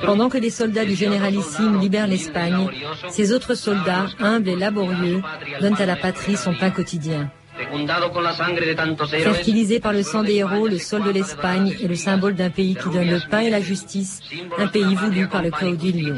Pendant 0.05 0.29
que 0.29 0.39
les 0.39 0.51
soldats 0.51 0.85
du 0.85 0.95
généralissime 0.95 1.81
libèrent 1.81 2.07
l'Espagne, 2.07 2.69
ces 3.09 3.33
autres 3.33 3.55
soldats, 3.55 4.07
humbles 4.19 4.49
et 4.49 4.57
laborieux, 4.57 5.23
donnent 5.61 5.81
à 5.81 5.87
la 5.87 5.97
patrie 5.97 6.37
son 6.37 6.55
pain 6.55 6.71
quotidien. 6.71 7.31
Fertilisé 9.23 9.81
par 9.81 9.93
le 9.93 10.03
sang 10.03 10.23
des 10.23 10.37
héros, 10.37 10.69
le 10.69 10.79
sol 10.79 11.03
de 11.03 11.11
l'Espagne 11.11 11.77
est 11.83 11.89
le 11.89 11.97
symbole 11.97 12.35
d'un 12.35 12.51
pays 12.51 12.77
qui 12.77 12.89
donne 12.89 13.11
le 13.11 13.21
pain 13.31 13.41
et 13.41 13.51
la 13.51 13.61
justice, 13.61 14.21
un 14.59 14.67
pays 14.69 14.95
voulu 14.95 15.27
par 15.29 15.43
le 15.43 15.51
caudillo. 15.51 16.15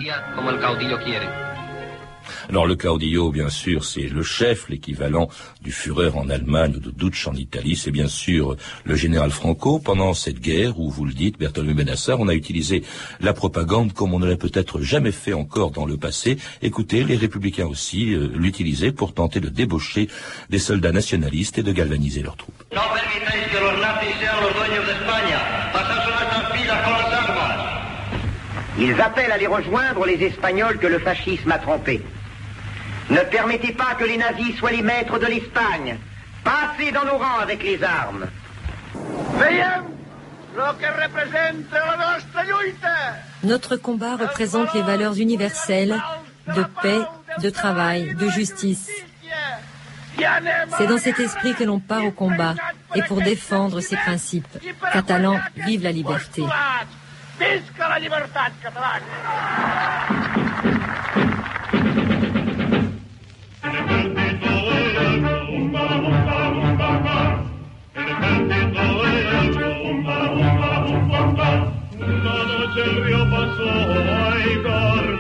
Alors 2.49 2.67
le 2.67 2.77
caudillo, 2.77 3.31
bien 3.31 3.49
sûr, 3.49 3.85
c'est 3.85 4.09
le 4.09 4.23
chef, 4.23 4.69
l'équivalent 4.69 5.29
du 5.63 5.73
Führer 5.73 6.11
en 6.15 6.29
Allemagne 6.31 6.75
ou 6.77 6.81
de 6.81 6.91
Dutch 6.91 7.27
en 7.27 7.35
Italie. 7.35 7.77
C'est 7.77 7.91
bien 7.91 8.09
sûr 8.09 8.57
le 8.85 8.95
général 8.95 9.31
Franco. 9.31 9.79
Pendant 9.79 10.15
cette 10.15 10.41
guerre, 10.41 10.79
où 10.79 10.91
vous 10.91 11.05
le 11.05 11.13
dites, 11.13 11.39
Bertolomé 11.39 11.75
Benassar, 11.75 12.19
on 12.21 12.29
a 12.29 12.35
utilisé 12.35 12.83
la 13.21 13.33
propagande 13.33 13.93
comme 13.93 14.15
on 14.15 14.19
ne 14.19 14.29
l'a 14.29 14.37
peut-être 14.37 14.81
jamais 14.81 15.13
fait 15.13 15.33
encore 15.33 15.71
dans 15.71 15.87
le 15.87 15.97
passé. 15.97 16.39
Écoutez, 16.63 17.05
les 17.05 17.17
républicains 17.17 17.67
aussi 17.67 18.15
euh, 18.15 18.31
l'utilisaient 18.35 18.93
pour 18.93 19.15
tenter 19.15 19.41
de 19.41 19.49
débaucher 19.49 20.09
des 20.49 20.59
soldats 20.59 20.93
nationalistes 20.93 21.59
et 21.59 21.63
de 21.63 21.73
galvaniser 21.73 22.23
leurs 22.23 22.37
troupes. 22.37 22.55
Ils 28.79 29.01
appellent 29.01 29.33
à 29.33 29.37
les 29.37 29.47
rejoindre 29.47 30.07
les 30.07 30.25
Espagnols 30.25 30.79
que 30.79 30.87
le 30.87 30.99
fascisme 30.99 31.53
a 31.53 31.59
trompés. 31.59 32.01
Ne 33.11 33.21
permettez 33.31 33.73
pas 33.73 33.95
que 33.99 34.05
les 34.05 34.17
nazis 34.17 34.57
soient 34.57 34.71
les 34.71 34.83
maîtres 34.83 35.19
de 35.19 35.27
l'Espagne. 35.27 35.99
Passez 36.45 36.93
dans 36.93 37.05
nos 37.05 37.19
rangs 37.19 37.41
avec 37.43 37.63
les 37.63 37.83
armes. 37.83 38.27
Notre 43.43 43.77
combat 43.77 44.17
représente 44.17 44.75
les 44.75 44.83
valeurs 44.83 45.19
universelles 45.19 46.01
de 46.55 46.65
paix, 46.83 47.01
de 47.43 47.51
travail, 47.51 48.15
de 48.15 48.29
justice. 48.29 48.91
C'est 50.79 50.87
dans 50.87 50.99
cet 50.99 51.19
esprit 51.19 51.55
que 51.55 51.65
l'on 51.65 51.81
part 51.81 52.05
au 52.05 52.11
combat 52.11 52.55
et 52.95 53.03
pour 53.03 53.23
défendre 53.23 53.81
ces 53.81 53.97
principes. 53.97 54.59
Catalans, 54.93 55.39
vive 55.57 55.83
la 55.83 55.93
liberté. 55.93 56.43
El 72.77 73.05
río 73.05 73.29
pasó, 73.31 73.71
ay 74.33 75.20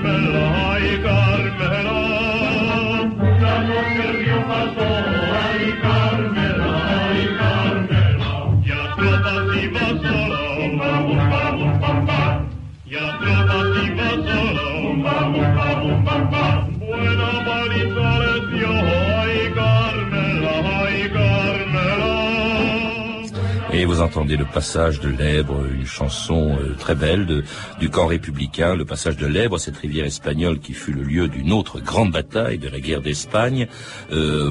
entendez 24.10 24.36
le 24.36 24.44
passage 24.44 24.98
de 24.98 25.08
l'Èbre, 25.08 25.64
une 25.72 25.86
chanson 25.86 26.58
euh, 26.60 26.74
très 26.76 26.96
belle 26.96 27.44
du 27.78 27.90
camp 27.90 28.08
républicain, 28.08 28.74
le 28.74 28.84
passage 28.84 29.16
de 29.16 29.24
l'Èbre, 29.24 29.60
cette 29.60 29.76
rivière 29.76 30.04
espagnole 30.04 30.58
qui 30.58 30.72
fut 30.72 30.92
le 30.92 31.04
lieu 31.04 31.28
d'une 31.28 31.52
autre 31.52 31.78
grande 31.78 32.10
bataille 32.10 32.58
de 32.58 32.68
la 32.68 32.80
guerre 32.80 33.02
d'Espagne, 33.02 33.68
euh, 34.10 34.50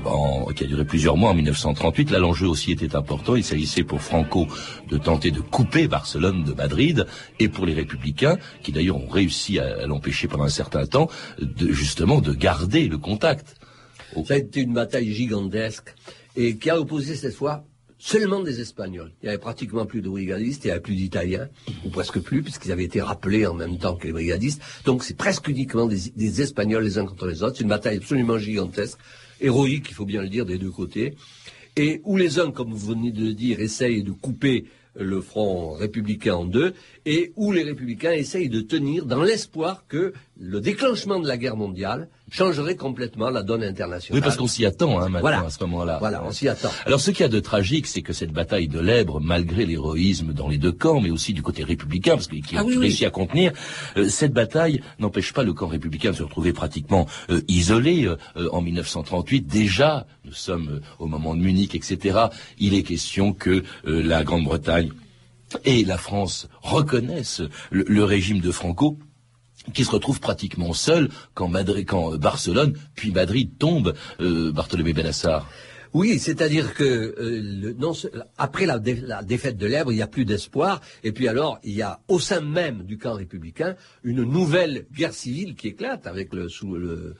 qui 0.56 0.64
a 0.64 0.68
duré 0.68 0.86
plusieurs 0.86 1.18
mois 1.18 1.32
en 1.32 1.34
1938. 1.34 2.10
Là, 2.10 2.20
l'enjeu 2.20 2.48
aussi 2.48 2.72
était 2.72 2.96
important. 2.96 3.36
Il 3.36 3.44
s'agissait 3.44 3.84
pour 3.84 4.02
Franco 4.02 4.48
de 4.88 4.98
tenter 4.98 5.30
de 5.30 5.42
couper 5.42 5.90
Barcelone 5.90 6.46
de 6.46 6.54
Madrid, 6.54 7.06
et 7.40 7.50
pour 7.50 7.66
les 7.66 7.74
républicains, 7.74 8.38
qui 8.64 8.72
d'ailleurs 8.72 8.96
ont 8.96 9.10
réussi 9.10 9.60
à, 9.60 9.86
l'empêcher 9.88 10.30
pendant 10.30 10.46
un 10.46 10.50
certain 10.50 10.86
temps, 10.86 11.10
de, 11.38 11.70
justement 11.74 12.22
de 12.22 12.32
garder 12.32 12.88
le 12.88 12.98
contact. 12.98 13.58
Ça 14.26 14.36
une 14.56 14.74
bataille 14.74 15.14
gigantesque 15.14 15.94
et 16.38 16.56
qui 16.56 16.70
a 16.70 16.80
opposé 16.80 17.16
cette 17.16 17.36
fois 17.36 17.66
seulement 18.00 18.40
des 18.40 18.62
Espagnols. 18.62 19.12
Il 19.22 19.28
y 19.28 19.30
avait 19.30 19.38
pratiquement 19.38 19.86
plus 19.86 20.02
de 20.02 20.10
brigadistes, 20.10 20.64
il 20.64 20.68
n'y 20.68 20.72
avait 20.72 20.82
plus 20.82 20.96
d'Italiens, 20.96 21.50
ou 21.86 21.90
presque 21.90 22.20
plus, 22.20 22.42
puisqu'ils 22.42 22.72
avaient 22.72 22.86
été 22.86 23.02
rappelés 23.02 23.46
en 23.46 23.54
même 23.54 23.78
temps 23.78 23.96
que 23.96 24.08
les 24.08 24.14
brigadistes. 24.14 24.62
Donc 24.86 25.04
c'est 25.04 25.18
presque 25.18 25.48
uniquement 25.50 25.86
des 25.86 26.42
Espagnols 26.42 26.84
les 26.84 26.98
uns 26.98 27.06
contre 27.06 27.28
les 27.28 27.44
autres. 27.44 27.58
C'est 27.58 27.64
une 27.64 27.70
bataille 27.70 27.98
absolument 27.98 28.40
gigantesque, 28.40 28.98
héroïque, 29.42 29.88
il 29.90 29.94
faut 29.94 30.06
bien 30.06 30.22
le 30.22 30.30
dire, 30.30 30.46
des 30.46 30.58
deux 30.58 30.72
côtés. 30.72 31.16
Et 31.76 32.02
où 32.06 32.18
les 32.18 32.40
uns, 32.40 32.52
comme 32.52 32.74
vous 32.74 32.94
venez 32.94 33.12
de 33.12 33.26
le 33.26 33.34
dire, 33.34 33.60
essayent 33.60 34.04
de 34.04 34.12
couper 34.12 34.66
le 34.96 35.22
front 35.22 35.74
républicain 35.74 36.36
en 36.36 36.46
deux, 36.46 36.74
et 37.06 37.32
où 37.36 37.52
les 37.52 37.64
républicains 37.64 38.12
essayent 38.12 38.50
de 38.50 38.62
tenir 38.62 39.06
dans 39.06 39.22
l'espoir 39.22 39.86
que 39.88 40.14
le 40.40 40.62
déclenchement 40.62 41.20
de 41.20 41.28
la 41.28 41.38
guerre 41.38 41.56
mondiale 41.56 42.10
changerait 42.32 42.76
complètement 42.76 43.30
la 43.30 43.44
donne 43.44 43.64
internationale. 43.64 44.20
Oui, 44.20 44.24
parce 44.24 44.38
qu'on 44.38 44.48
s'y 44.48 44.66
attend 44.66 44.98
hein, 45.00 45.04
maintenant 45.10 45.20
Voilà. 45.22 45.40
à 45.46 45.50
ce 45.50 45.64
moment-là. 45.64 45.98
Voilà, 46.00 46.24
on 46.26 46.32
s'y 46.32 46.48
attend. 46.48 46.70
Alors, 46.86 47.00
ce 47.00 47.12
qu'il 47.12 47.22
y 47.22 47.24
a 47.24 47.30
de 47.30 47.40
tragique, 47.40 47.88
c'est 47.88 48.02
que 48.02 48.14
cette 48.14 48.32
bataille 48.32 48.68
de 48.68 48.80
l'Èbre, 48.80 49.20
malgré 49.20 49.66
l'héroïsme 49.66 50.34
dans 50.34 50.48
les 50.48 50.58
deux 50.58 50.72
camps, 50.72 51.00
mais 51.02 51.10
aussi 51.12 51.34
du 51.34 51.42
côté 51.42 51.64
républicain, 51.64 52.14
parce 52.16 52.28
qu'il 52.28 52.44
qui 52.44 52.56
a 52.56 52.62
Ah 52.62 52.64
oui, 52.64 52.74
oui. 52.76 52.84
réussi 52.86 53.06
à 53.06 53.10
contenir, 53.10 53.52
euh, 53.98 54.08
cette 54.08 54.34
bataille 54.34 54.82
n'empêche 55.00 55.34
pas 55.34 55.44
le 55.44 55.54
camp 55.54 55.68
républicain 55.68 56.12
de 56.12 56.16
se 56.16 56.24
retrouver 56.24 56.54
pratiquement 56.54 57.06
euh, 57.30 57.42
isolé. 57.48 58.06
euh, 58.06 58.16
euh, 58.38 58.50
en 58.52 58.62
1938, 58.62 59.48
déjà, 59.48 60.06
nous 60.26 60.34
sommes 60.34 60.70
euh, 60.70 60.80
au 61.00 61.08
moment 61.08 61.36
de 61.36 61.42
Munich, 61.42 61.76
etc. 61.76 62.20
Il 62.60 62.74
est 62.74 62.84
question 62.84 63.34
que 63.34 63.50
euh, 63.88 64.02
la 64.04 64.24
Grande-Bretagne 64.24 64.92
et 65.66 65.84
la 65.84 65.98
France 65.98 66.48
reconnaissent 66.62 67.42
le, 67.72 67.84
le 67.88 68.04
régime 68.04 68.40
de 68.40 68.52
Franco 68.52 68.98
qui 69.74 69.86
se 69.86 69.92
retrouve 69.92 70.20
pratiquement 70.20 70.74
seul 70.74 71.10
quand, 71.34 71.54
euh, 71.54 72.18
Barcelone 72.18 72.74
puis 72.96 73.12
Madrid 73.12 73.52
tombe, 73.58 73.94
euh, 74.20 74.52
Bartholomé 74.52 74.94
Benassar. 74.94 75.48
Oui, 75.94 76.20
c'est-à-dire 76.20 76.76
que 76.76 76.84
euh, 76.84 77.74
après 78.38 78.68
la 78.68 78.78
défaite 78.78 79.58
de 79.58 79.66
l'Èbre, 79.66 79.92
il 79.92 79.96
n'y 79.96 80.04
a 80.04 80.08
plus 80.08 80.26
d'espoir. 80.26 80.82
Et 81.04 81.12
puis 81.12 81.28
alors, 81.28 81.60
il 81.64 81.74
y 81.74 81.82
a 81.82 82.00
au 82.08 82.20
sein 82.20 82.42
même 82.42 82.84
du 82.84 82.98
camp 82.98 83.14
républicain 83.14 83.76
une 84.04 84.24
nouvelle 84.24 84.86
guerre 84.94 85.14
civile 85.14 85.56
qui 85.56 85.70
éclate 85.70 86.06
avec 86.06 86.34
le, 86.34 86.48
sous 86.48 86.76
le 86.76 87.16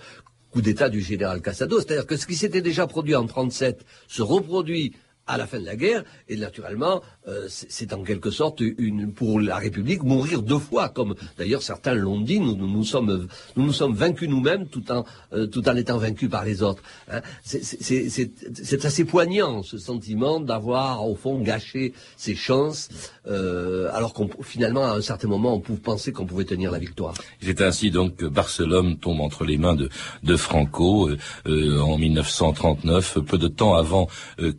coup 0.52 0.62
d'État 0.62 0.90
du 0.90 1.02
général 1.02 1.42
Casado. 1.42 1.80
C'est-à-dire 1.80 2.06
que 2.06 2.16
ce 2.16 2.28
qui 2.28 2.36
s'était 2.36 2.62
déjà 2.62 2.86
produit 2.86 3.16
en 3.16 3.26
37 3.26 3.86
se 4.08 4.22
reproduit 4.22 4.94
à 5.30 5.38
la 5.38 5.46
fin 5.48 5.60
de 5.60 5.66
la 5.66 5.76
guerre, 5.76 6.04
et 6.28 6.36
naturellement, 6.38 7.02
euh, 7.28 7.46
c'est 7.48 7.94
en 7.94 8.04
quelque 8.04 8.32
sorte 8.32 8.62
une, 8.62 9.14
pour 9.14 9.40
la 9.40 9.58
République 9.58 10.02
mourir 10.04 10.42
deux 10.42 10.58
fois, 10.58 10.90
comme 10.90 11.14
d'ailleurs 11.38 11.62
certains 11.62 11.94
l'ont 11.94 12.20
dit. 12.20 12.40
Nous 12.40 12.56
nous, 12.56 12.84
sommes 12.84 13.28
nous 13.56 13.64
nous 13.66 13.74
sommes 13.74 13.94
vaincus 13.94 14.28
nous-mêmes 14.28 14.66
tout 14.68 14.92
en 14.92 15.06
euh, 15.34 15.46
tout 15.46 15.68
en 15.70 15.76
étant 15.76 15.98
vaincus 16.00 16.30
par 16.30 16.44
les 16.46 16.64
autres. 16.64 16.82
hein. 17.12 17.22
C'est- 17.44 18.86
assez 18.90 19.06
poignant 19.06 19.62
ce 19.62 19.78
sentiment 19.78 20.40
d'avoir 20.40 21.06
au 21.08 21.16
fond 21.16 21.40
gâché 21.42 21.94
ses 22.18 22.34
chances, 22.36 22.90
euh, 23.28 23.90
alors 23.94 24.14
qu'on 24.14 24.28
finalement 24.42 24.86
à 24.86 24.94
un 24.96 25.02
certain 25.02 25.28
moment 25.28 25.54
on 25.54 25.60
pouvait 25.60 25.80
penser 25.92 26.12
qu'on 26.12 26.26
pouvait 26.26 26.46
tenir 26.46 26.72
la 26.72 26.80
victoire. 26.80 27.14
C'est 27.42 27.62
ainsi 27.62 27.92
donc 27.92 28.16
que 28.16 28.26
Barcelone 28.26 28.98
tombe 28.98 29.22
entre 29.22 29.44
les 29.46 29.58
mains 29.58 29.76
de, 29.76 29.90
de 30.24 30.36
Franco 30.38 31.10
en 31.46 31.98
1939, 31.98 33.20
peu 33.28 33.38
de 33.38 33.48
temps 33.48 33.76
avant 33.76 34.08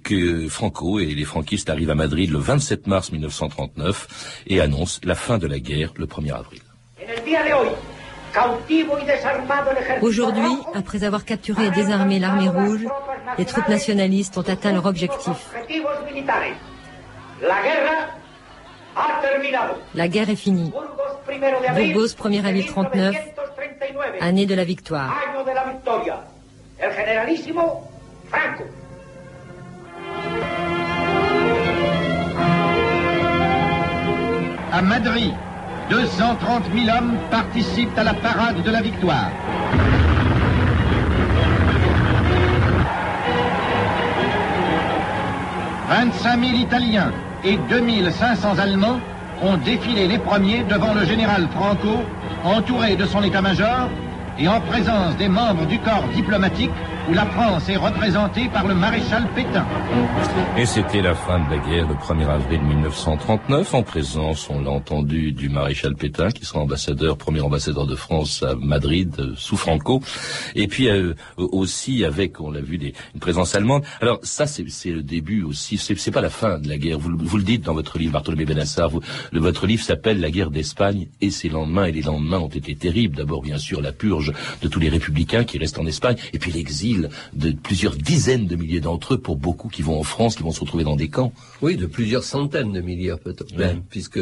que 0.05 0.49
Franco 0.61 1.01
et 1.01 1.07
les 1.07 1.25
franquistes 1.25 1.71
arrivent 1.71 1.89
à 1.89 1.95
Madrid 1.95 2.31
le 2.31 2.39
27 2.39 2.87
mars 2.87 3.13
1939 3.13 4.43
et 4.47 4.61
annoncent 4.61 5.01
la 5.05 5.15
fin 5.15 5.39
de 5.39 5.47
la 5.47 5.59
guerre 5.59 5.95
le 5.97 6.05
1er 6.05 6.35
avril. 6.35 6.61
Aujourd'hui, 10.03 10.53
après 10.75 11.05
avoir 11.05 11.25
capturé 11.25 11.69
et 11.69 11.71
désarmé 11.71 12.19
l'armée 12.19 12.51
rouge, 12.51 12.87
les 13.39 13.47
troupes 13.47 13.69
nationalistes 13.69 14.37
ont 14.37 14.43
atteint 14.43 14.73
leur 14.73 14.85
objectif. 14.85 15.49
La 19.95 20.09
guerre 20.09 20.29
est 20.29 20.37
finie. 20.37 20.71
Burgos, 20.71 21.21
primero 21.25 21.63
de 21.63 21.67
abril 21.69 21.93
Burgos, 21.95 22.09
1er 22.09 22.45
avril 22.45 22.67
39, 22.67 23.15
1939, 23.15 24.17
année 24.21 24.45
de 24.45 24.55
la 24.55 24.65
victoire. 24.65 25.17
Franco. 28.31 28.80
À 34.73 34.83
Madrid, 34.83 35.35
230 35.91 36.63
000 36.73 36.97
hommes 36.97 37.17
participent 37.31 37.99
à 37.99 38.05
la 38.05 38.15
parade 38.15 38.63
de 38.63 38.71
la 38.71 38.81
victoire. 38.81 39.31
«25 45.91 46.45
000 46.45 46.57
Italiens 46.59 47.11
et 47.45 47.59
2500 47.69 48.59
Allemands 48.59 49.01
ont 49.43 49.57
défilé 49.57 50.07
les 50.07 50.19
premiers 50.19 50.63
devant 50.65 50.95
le 50.95 51.05
général 51.05 51.49
Franco, 51.55 52.03
entouré 52.45 52.95
de 52.95 53.07
son 53.07 53.23
état-major 53.23 53.89
et 54.39 54.49
en 54.49 54.61
présence 54.61 55.17
des 55.17 55.29
membres 55.29 55.67
du 55.67 55.79
corps 55.81 56.05
diplomatique 56.15 56.71
où 57.11 57.15
la 57.15 57.27
France 57.27 57.69
est 57.69 57.77
représentée 57.77 58.49
par 58.53 58.67
le 58.69 58.75
maréchal 58.75 59.27
Pétain. 59.35 59.67
Et 60.57 60.65
c'était 60.67 61.03
la 61.03 61.15
fin 61.15 61.41
de 61.41 61.51
la 61.51 61.59
guerre 61.59 61.89
le 61.89 61.95
1er 61.95 62.29
avril 62.29 62.61
1939, 62.63 63.75
en 63.75 63.83
présence, 63.83 64.49
on 64.51 64.61
l'a 64.61 64.71
entendu, 64.71 65.33
du 65.33 65.49
maréchal 65.49 65.95
Pétain, 65.97 66.31
qui 66.31 66.45
sera 66.45 66.61
ambassadeur, 66.61 67.17
premier 67.17 67.41
ambassadeur 67.41 67.87
de 67.87 67.97
France 67.97 68.43
à 68.43 68.55
Madrid, 68.55 69.13
euh, 69.19 69.33
sous 69.37 69.57
Franco. 69.57 70.01
Et 70.55 70.69
puis 70.69 70.89
euh, 70.89 71.15
aussi 71.37 72.05
avec, 72.05 72.41
on 72.41 72.51
l'a 72.51 72.61
vu, 72.61 72.79
des, 72.79 72.95
une 73.15 73.21
présence 73.21 73.55
allemande. 73.55 73.83
Alors 74.01 74.19
ça, 74.23 74.47
c'est 74.47 74.65
le 74.91 75.03
début 75.03 75.43
aussi, 75.43 75.79
c'est 75.79 76.11
pas 76.11 76.21
la 76.21 76.31
fin 76.31 76.59
de 76.59 76.69
la 76.69 76.77
guerre. 76.79 76.99
Vous, 76.99 77.37
le- 77.37 77.43
dites 77.43 77.63
dans 77.65 77.75
votre 77.75 77.99
livre, 77.99 78.13
Bartholomé 78.13 78.45
Benassar, 78.45 78.91
votre 79.33 79.67
livre 79.67 79.83
s'appelle 79.83 80.21
La 80.21 80.31
guerre 80.31 80.51
d'Espagne 80.51 81.09
et 81.21 81.31
ses 81.31 81.49
lendemains. 81.49 81.87
Et 81.87 81.93
les 81.93 82.03
lendemains 82.03 82.39
ont 82.39 82.49
été 82.49 82.75
terribles. 82.77 83.17
D'abord, 83.17 83.43
bien 83.43 83.59
sûr, 83.59 83.81
la 83.81 83.93
purge 83.93 84.33
de 84.63 84.69
tous 84.69 84.79
les 84.79 84.91
républicains 84.91 85.45
qui 85.45 85.59
restent 85.59 85.79
en 85.79 85.87
Espagne, 85.87 86.17
et 86.33 86.39
puis 86.39 86.53
l'exil 86.53 87.00
de 87.33 87.53
plusieurs 87.53 87.97
dizaines 87.97 88.47
de 88.47 88.57
milliers 88.57 88.81
d'entre 88.81 89.15
eux, 89.15 89.19
pour 89.19 89.37
beaucoup 89.37 89.69
qui 89.69 89.83
vont 89.83 89.99
en 89.99 90.03
France, 90.03 90.37
qui 90.37 90.43
vont 90.43 90.53
se 90.53 90.61
retrouver 90.61 90.85
dans 90.85 90.97
des 90.97 91.09
camps. 91.09 91.33
Oui, 91.63 91.77
de 91.77 91.87
plusieurs 91.87 92.25
centaines 92.25 92.73
de 92.73 92.81
milliers 92.81 93.17
peut-être 93.23 93.57
même, 93.57 93.83
puisque 93.89 94.21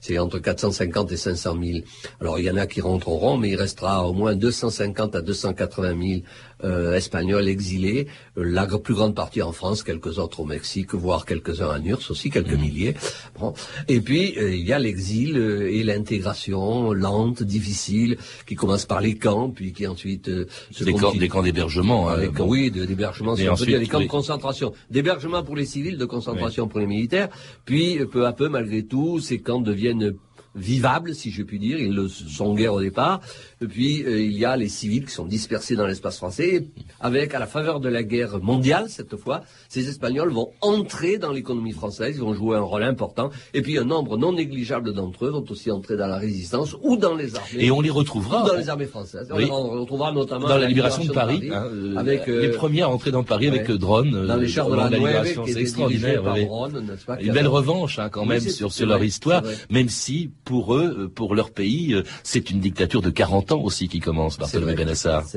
c'est 0.00 0.18
entre 0.18 0.38
450 0.38 1.12
et 1.12 1.16
500 1.16 1.56
000. 1.62 1.78
Alors 2.20 2.38
il 2.38 2.44
y 2.44 2.50
en 2.50 2.56
a 2.56 2.66
qui 2.66 2.80
rentreront, 2.80 3.36
mais 3.36 3.50
il 3.50 3.56
restera 3.56 4.06
au 4.06 4.12
moins 4.12 4.34
250 4.34 5.14
à 5.14 5.22
280 5.22 6.08
000 6.08 6.20
euh, 6.64 6.94
espagnols 6.94 7.48
exilés, 7.48 8.06
euh, 8.36 8.44
la 8.44 8.66
plus 8.66 8.94
grande 8.94 9.14
partie 9.14 9.42
en 9.42 9.52
France, 9.52 9.82
quelques 9.82 10.18
autres 10.18 10.40
au 10.40 10.44
Mexique, 10.44 10.94
voire 10.94 11.24
quelques-uns 11.24 11.80
en 11.80 11.84
URSS 11.84 12.10
aussi, 12.10 12.30
quelques 12.30 12.50
Mmh. 12.50 12.60
milliers. 12.60 12.94
Bon. 13.38 13.54
Et 13.88 14.00
puis, 14.00 14.34
euh, 14.36 14.54
il 14.54 14.66
y 14.66 14.72
a 14.72 14.78
l'exil 14.78 15.36
euh, 15.36 15.70
et 15.70 15.82
l'intégration 15.82 16.92
lente, 16.92 17.42
difficile, 17.42 18.16
qui 18.46 18.54
commence 18.54 18.86
par 18.86 19.00
les 19.00 19.16
camps, 19.16 19.50
puis 19.50 19.72
qui 19.72 19.86
ensuite 19.86 20.28
euh, 20.28 20.46
se 20.70 20.84
Des 20.84 20.92
camps, 20.92 21.14
des 21.14 21.28
camps 21.28 21.42
d'hébergement. 21.42 22.08
Ah, 22.08 22.16
hein, 22.18 22.28
bon. 22.32 22.48
oui, 22.48 22.70
d'hébergement, 22.70 23.36
si 23.36 23.42
on 23.42 23.46
peut 23.46 23.52
ensuite, 23.52 23.68
dire, 23.68 23.78
les 23.78 23.86
camps 23.86 23.98
oui. 23.98 24.06
de 24.06 24.10
concentration. 24.10 24.72
D'hébergement 24.90 25.42
pour 25.42 25.56
les 25.56 25.66
civils, 25.66 25.98
de 25.98 26.04
concentration 26.04 26.68
pour 26.68 26.80
les 26.80 26.86
militaires. 26.86 27.28
Puis, 27.64 27.98
euh, 27.98 28.06
peu 28.06 28.26
à 28.26 28.32
peu, 28.32 28.48
malgré 28.48 28.84
tout, 28.84 29.20
ces 29.20 29.40
camps 29.40 29.60
deviennent 29.60 30.14
vivables, 30.54 31.14
si 31.14 31.30
je 31.30 31.42
puis 31.42 31.58
dire. 31.58 31.78
Ils 31.78 31.94
le 31.94 32.08
sont 32.08 32.54
guère 32.54 32.74
au 32.74 32.80
départ. 32.80 33.20
Et 33.62 33.66
puis, 33.66 34.02
euh, 34.04 34.20
il 34.20 34.36
y 34.36 34.44
a 34.44 34.56
les 34.56 34.68
civils 34.68 35.04
qui 35.04 35.12
sont 35.12 35.26
dispersés 35.26 35.76
dans 35.76 35.86
l'espace 35.86 36.16
français. 36.16 36.66
Avec, 37.00 37.34
à 37.34 37.38
la 37.38 37.46
faveur 37.46 37.80
de 37.80 37.88
la 37.88 38.02
guerre 38.02 38.38
mondiale, 38.40 38.86
cette 38.88 39.16
fois, 39.16 39.42
ces 39.68 39.88
Espagnols 39.88 40.30
vont 40.32 40.50
entrer 40.60 41.18
dans 41.18 41.32
l'économie 41.32 41.72
française. 41.72 42.16
Ils 42.16 42.22
vont 42.22 42.34
jouer 42.34 42.56
un 42.56 42.62
rôle 42.62 42.82
important. 42.82 43.30
Et 43.54 43.62
puis, 43.62 43.78
un 43.78 43.84
nombre 43.84 44.16
non 44.16 44.32
négligeable 44.32 44.92
d'entre 44.92 45.26
eux 45.26 45.30
vont 45.30 45.44
aussi 45.50 45.70
entrer 45.70 45.96
dans 45.96 46.06
la 46.06 46.18
résistance 46.18 46.76
ou 46.82 46.96
dans 46.96 47.14
les 47.14 47.36
armées. 47.36 47.64
Et 47.64 47.70
on 47.70 47.80
les 47.80 47.90
retrouvera. 47.90 48.44
Ou 48.44 48.48
dans 48.48 48.56
les 48.56 48.68
armées 48.68 48.86
françaises. 48.86 49.28
Oui. 49.34 49.48
On 49.50 49.74
les 49.74 49.80
retrouvera 49.80 50.12
notamment 50.12 50.48
dans 50.48 50.58
la 50.58 50.66
libération 50.66 51.04
de 51.04 51.12
Paris, 51.12 51.50
hein, 51.52 51.64
euh, 51.70 51.96
avec 51.96 52.28
euh, 52.28 52.40
les 52.42 52.50
premiers 52.50 52.82
à 52.82 52.88
entrer 52.88 53.10
dans 53.10 53.24
Paris 53.24 53.48
avec 53.48 53.62
ouais. 53.62 53.68
le 53.68 53.78
drone. 53.78 54.14
euh, 54.14 54.26
dans 54.26 54.36
les 54.36 54.48
chars 54.48 54.68
de 54.70 54.76
la 54.76 54.88
Nueve, 54.88 55.00
libération, 55.00 55.44
c'est 55.46 55.60
extraordinaire. 55.60 56.22
par 56.22 56.36
n'est-ce 56.36 57.04
pas, 57.04 57.20
Une 57.20 57.32
belle 57.32 57.48
revanche 57.48 57.98
hein, 57.98 58.08
quand 58.10 58.22
Oui, 58.22 58.28
même 58.28 58.40
sur, 58.40 58.70
leur 58.86 59.02
histoire, 59.02 59.42
même 59.70 59.88
si 59.88 60.30
pour 60.44 60.74
eux, 60.74 60.96
euh, 60.98 61.08
pour 61.08 61.34
leur 61.34 61.50
pays, 61.50 61.94
euh, 61.94 62.02
c'est 62.22 62.50
une 62.50 62.60
dictature 62.60 63.02
de 63.02 63.10
40 63.10 63.49
ans 63.52 63.60
aussi 63.62 63.88
qui 63.88 64.00
commence, 64.00 64.38
Bartholomé. 64.38 64.74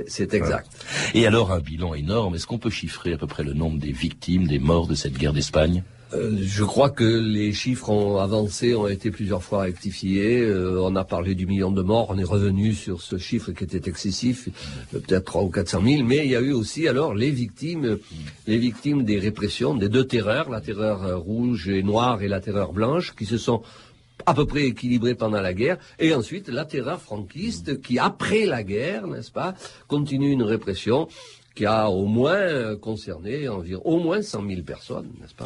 C'est- 0.07 0.33
exact. 0.33 0.71
Et 1.13 1.25
alors 1.27 1.51
un 1.51 1.59
bilan 1.59 1.93
énorme. 1.93 2.35
Est-ce 2.35 2.47
qu'on 2.47 2.59
peut 2.59 2.69
chiffrer 2.69 3.13
à 3.13 3.17
peu 3.17 3.27
près 3.27 3.43
le 3.43 3.53
nombre 3.53 3.79
des 3.79 3.91
victimes, 3.91 4.47
des 4.47 4.59
morts 4.59 4.87
de 4.87 4.95
cette 4.95 5.17
guerre 5.17 5.33
d'Espagne? 5.33 5.83
Euh, 6.13 6.37
je 6.41 6.63
crois 6.63 6.89
que 6.89 7.03
les 7.03 7.53
chiffres 7.53 7.89
ont 7.89 8.17
avancé, 8.17 8.75
ont 8.75 8.87
été 8.87 9.09
plusieurs 9.09 9.43
fois 9.43 9.61
rectifiés. 9.61 10.41
Euh, 10.41 10.79
on 10.81 10.95
a 10.95 11.03
parlé 11.03 11.33
du 11.33 11.47
million 11.47 11.71
de 11.71 11.81
morts, 11.81 12.07
on 12.09 12.17
est 12.19 12.23
revenu 12.23 12.73
sur 12.73 13.01
ce 13.01 13.17
chiffre 13.17 13.51
qui 13.51 13.63
était 13.63 13.89
excessif, 13.89 14.49
euh, 14.93 14.99
peut-être 14.99 15.25
3 15.25 15.43
ou 15.43 15.49
400 15.49 15.81
000. 15.83 16.03
Mais 16.03 16.25
il 16.25 16.31
y 16.31 16.35
a 16.35 16.41
eu 16.41 16.51
aussi 16.51 16.87
alors 16.87 17.15
les 17.15 17.31
victimes, 17.31 17.97
les 18.45 18.57
victimes 18.57 19.03
des 19.03 19.17
répressions, 19.17 19.75
des 19.75 19.89
deux 19.89 20.05
terreurs, 20.05 20.49
la 20.49 20.61
terreur 20.61 21.19
rouge 21.19 21.67
et 21.67 21.81
noire 21.81 22.21
et 22.21 22.27
la 22.27 22.41
terreur 22.41 22.73
blanche, 22.73 23.15
qui 23.15 23.25
se 23.25 23.37
sont 23.37 23.63
à 24.25 24.33
peu 24.33 24.45
près 24.45 24.63
équilibrées 24.63 25.15
pendant 25.15 25.41
la 25.41 25.53
guerre, 25.53 25.77
et 25.99 26.13
ensuite 26.13 26.49
la 26.49 26.65
terreur 26.65 27.01
franquiste 27.01 27.81
qui, 27.81 27.99
après 27.99 28.45
la 28.45 28.63
guerre, 28.63 29.07
n'est-ce 29.07 29.31
pas, 29.31 29.53
continue 29.87 30.31
une 30.31 30.43
répression 30.43 31.07
qui 31.55 31.65
a 31.65 31.89
au 31.89 32.05
moins 32.05 32.33
euh, 32.33 32.75
concerné 32.75 33.47
environ 33.47 33.81
au 33.85 33.99
moins 33.99 34.21
100 34.21 34.47
000 34.47 34.61
personnes, 34.63 35.09
n'est-ce 35.21 35.35
pas 35.35 35.45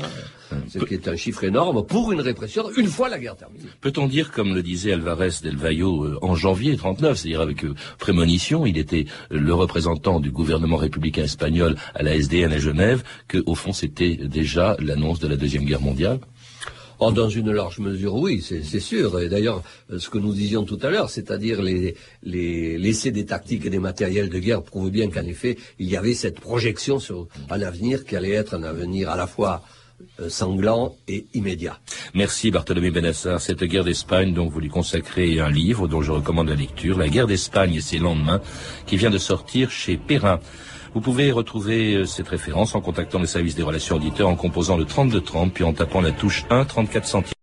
Ce 0.70 0.80
qui 0.80 0.94
est 0.94 1.08
un 1.08 1.16
chiffre 1.16 1.44
énorme 1.44 1.86
pour 1.86 2.12
une 2.12 2.22
répression 2.22 2.70
une 2.78 2.88
fois 2.88 3.10
la 3.10 3.20
guerre 3.20 3.36
terminée. 3.36 3.66
Peut-on 3.82 4.08
dire, 4.08 4.32
comme 4.32 4.54
le 4.54 4.64
disait 4.64 4.94
Alvarez 4.94 5.32
del 5.44 5.58
Valle 5.58 5.82
euh, 5.82 6.18
en 6.22 6.36
janvier 6.36 6.78
39, 6.78 7.18
c'est-à-dire 7.18 7.42
avec 7.42 7.66
euh, 7.66 7.76
prémonition, 8.00 8.66
il 8.66 8.78
était 8.78 9.06
euh, 9.32 9.38
le 9.38 9.54
représentant 9.54 10.20
du 10.20 10.32
gouvernement 10.32 10.78
républicain 10.78 11.24
espagnol 11.24 11.76
à 11.94 12.04
la 12.04 12.16
SDN 12.16 12.54
à 12.54 12.60
Genève, 12.60 13.04
que 13.28 13.44
au 13.46 13.56
fond 13.56 13.74
c'était 13.74 14.16
déjà 14.16 14.78
l'annonce 14.80 15.20
de 15.20 15.28
la 15.28 15.36
deuxième 15.36 15.66
guerre 15.66 15.82
mondiale? 15.82 16.20
Oh, 17.00 17.12
dans 17.12 17.30
une 17.30 17.52
large 17.52 17.80
mesure, 17.80 18.16
oui, 18.16 18.42
c'est 18.42 18.80
sûr. 18.80 19.20
Et 19.20 19.30
d'ailleurs, 19.30 19.62
euh, 19.92 20.00
ce 20.00 20.10
que 20.10 20.18
nous 20.18 20.34
disions 20.34 20.64
tout 20.64 20.80
à 20.82 20.90
l'heure, 20.90 21.10
c'est-à-dire 21.10 21.62
les, 21.62 21.96
les 22.24 22.78
l'essai 22.78 23.12
des 23.12 23.26
tactiques 23.26 23.66
et 23.66 23.70
des 23.70 23.80
matériels 23.80 24.30
de 24.30 24.40
guerre 24.40 24.64
prouve 24.64 24.90
bien 24.90 25.10
qu'en 25.10 25.26
effet, 25.26 25.58
il 25.78 25.88
y 25.88 25.96
avait 25.96 26.16
cette 26.16 26.40
projection 26.40 27.00
sur 27.00 27.28
un 27.50 27.62
avenir 27.62 28.04
qui 28.04 28.16
allait 28.16 28.32
être 28.32 28.56
un 28.56 28.64
avenir 28.64 29.10
à 29.12 29.16
la 29.16 29.28
fois 29.28 29.64
euh, 30.20 30.30
sanglant 30.30 30.96
et 31.08 31.26
immédiat. 31.34 31.80
Merci 32.16 32.50
Bartholomé 32.50 32.90
Benassar. 32.90 33.42
Cette 33.42 33.64
guerre 33.64 33.84
d'Espagne, 33.84 34.34
dont 34.34 34.48
vous 34.48 34.60
lui 34.60 34.70
consacrez 34.70 35.40
un 35.40 35.52
livre 35.52 35.88
dont 35.88 36.02
je 36.02 36.12
recommande 36.12 36.50
la 36.50 36.56
lecture, 36.56 36.98
La 36.98 37.10
guerre 37.10 37.28
d'Espagne 37.28 37.76
et 37.76 37.82
ses 37.82 38.00
lendemains, 38.00 38.42
qui 38.88 38.98
vient 38.98 39.10
de 39.12 39.18
sortir 39.18 39.70
chez 39.70 39.98
Perrin. 39.98 40.40
Vous 40.98 41.02
pouvez 41.02 41.32
retrouver 41.32 41.94
euh, 41.94 42.06
cette 42.06 42.28
référence 42.28 42.74
en 42.74 42.82
contactant 42.82 43.20
le 43.20 43.28
service 43.28 43.54
des 43.54 43.62
relations 43.62 43.98
auditeurs 43.98 44.30
en 44.30 44.36
composant 44.36 44.78
le 44.78 44.86
3230 44.86 45.54
puis 45.54 45.64
en 45.64 45.72
tapant 45.72 46.02
la 46.02 46.12
touche 46.12 46.46
1 46.50 46.66
34 46.66 47.06
centimes. 47.06 47.37